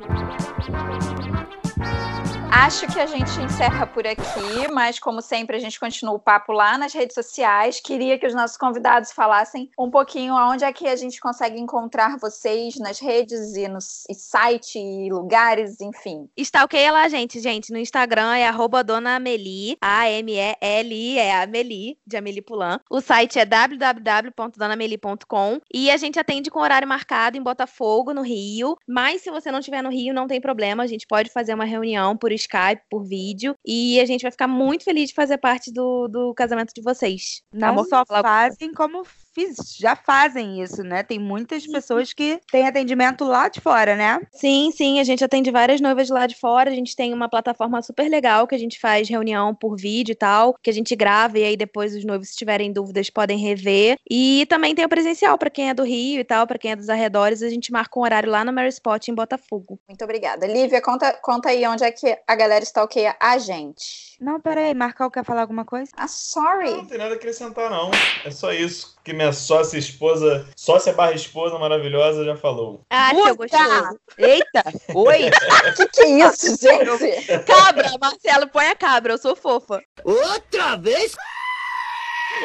[2.57, 6.53] Acho que a gente encerra por aqui, mas como sempre a gente continua o papo
[6.53, 7.81] lá nas redes sociais.
[7.81, 12.17] Queria que os nossos convidados falassem um pouquinho aonde é que a gente consegue encontrar
[12.17, 13.79] vocês nas redes e no
[14.09, 16.29] e site e lugares, enfim.
[16.37, 17.73] Stalkeia lá, gente, gente.
[17.73, 22.79] No Instagram é arroba Dona Amelie, A-M-E-L-I, é Amelie, de Amelie Pulan.
[22.89, 28.77] O site é www.donamelie.com e a gente atende com horário marcado em Botafogo, no Rio.
[28.87, 31.65] Mas se você não estiver no Rio, não tem problema, a gente pode fazer uma
[31.65, 35.71] reunião por Skype, por vídeo, e a gente vai ficar muito feliz de fazer parte
[35.71, 37.41] do, do casamento de vocês.
[37.53, 39.03] Não Amor, só fazem, como
[39.35, 41.03] fiz, já fazem isso, né?
[41.03, 44.21] Tem muitas pessoas que têm atendimento lá de fora, né?
[44.31, 46.71] Sim, sim, a gente atende várias noivas lá de fora.
[46.71, 50.15] A gente tem uma plataforma super legal que a gente faz reunião por vídeo e
[50.15, 53.97] tal, que a gente grava e aí depois os noivos, se tiverem dúvidas, podem rever.
[54.09, 56.75] E também tem o presencial para quem é do Rio e tal, para quem é
[56.75, 59.77] dos arredores, a gente marca um horário lá no Mary Spot em Botafogo.
[59.87, 60.47] Muito obrigada.
[60.47, 64.15] Lívia, conta, conta aí onde é que a galera stalkeia a gente.
[64.19, 65.91] Não, peraí, Marcal quer falar alguma coisa?
[65.97, 66.71] Ah, sorry.
[66.71, 67.91] Não tem nada a acrescentar, não.
[68.23, 72.81] É só isso que minha sócia esposa, sócia barra esposa maravilhosa já falou.
[72.89, 73.99] Ah, seu gostoso.
[74.17, 74.63] Eita!
[74.93, 75.29] Oi!
[75.75, 77.43] que que é isso, gente?
[77.45, 79.81] Cabra, Marcelo, põe a cabra, eu sou fofa.
[80.03, 81.15] Outra vez?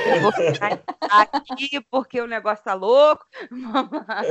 [0.06, 0.78] Eu vou ficar
[1.10, 3.24] aqui porque o negócio tá louco.
[3.50, 4.22] Vamos lá.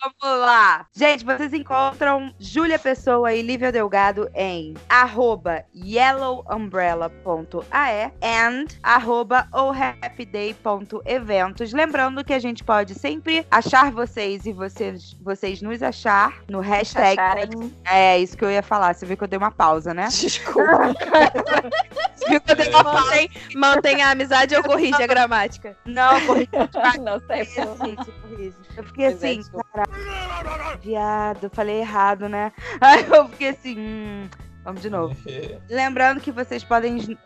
[0.00, 0.86] Vamos lá.
[0.94, 11.72] Gente, vocês encontram Júlia Pessoa e Lívia Delgado em arroba yellowumbrella.ae and arroba ohhappyday.eventos.
[11.72, 17.20] Lembrando que a gente pode sempre achar vocês e vocês, vocês nos achar no hashtag.
[17.20, 18.94] Acharem- É isso que eu ia falar.
[18.94, 20.06] Você viu que eu dei uma pausa, né?
[20.08, 20.72] Desculpa.
[22.14, 23.00] Você viu que eu dei uma pausa?
[23.02, 25.76] Mantém, mantém a amizade ou corrige a gramática?
[25.84, 26.48] Não, corri
[27.02, 27.44] Não sei.
[27.44, 28.56] Gente, corrige.
[28.76, 29.40] Eu fiquei é, assim,
[30.80, 32.52] viado, eu falei errado, né?
[32.80, 34.28] Aí eu fiquei assim, hum,
[34.64, 35.16] vamos de novo.
[35.68, 36.98] Lembrando que vocês podem.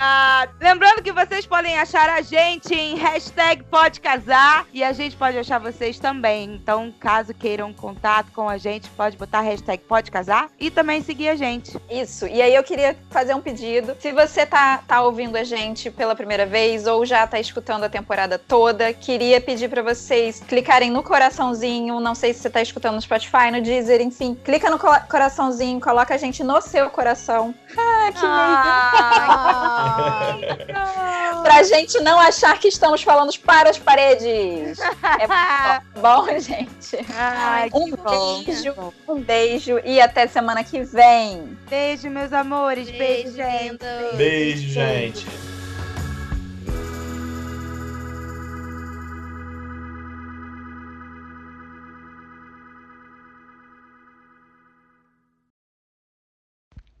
[0.00, 0.48] ah!
[0.60, 5.38] Lembrando que vocês podem achar a gente em hashtag pode casar e a gente pode
[5.38, 6.54] achar vocês também.
[6.54, 11.28] Então, caso queiram contato com a gente, pode botar hashtag pode casar e também seguir
[11.28, 11.78] a gente.
[11.90, 12.26] Isso.
[12.26, 13.96] E aí eu queria fazer um pedido.
[14.00, 17.88] Se você tá, tá ouvindo a gente pela primeira vez ou já tá escutando a
[17.88, 22.00] temporada toda, queria pedir pra vocês clicarem no coraçãozinho.
[22.00, 24.34] Não sei se você tá escutando no Spotify, no Deezer, enfim.
[24.44, 27.54] Clica no co- coraçãozinho, coloca a gente no seu coração.
[27.76, 28.24] Ah, que
[31.42, 34.78] Pra gente não achar que estamos falando para as paredes.
[34.80, 36.98] É bom, gente.
[37.14, 38.42] Ai, Um que bom.
[38.44, 38.74] beijo.
[39.08, 41.56] Um beijo e até semana que vem.
[41.68, 42.90] Beijo, meus amores.
[42.90, 43.84] Beijo, gente.
[44.16, 45.26] Beijo, gente.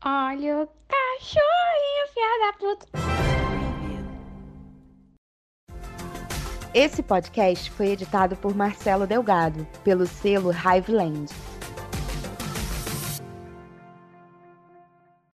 [0.06, 2.86] Olha o cachorrinho, filha da puta.
[6.74, 11.32] Esse podcast foi editado por Marcelo Delgado, pelo selo Hiveland.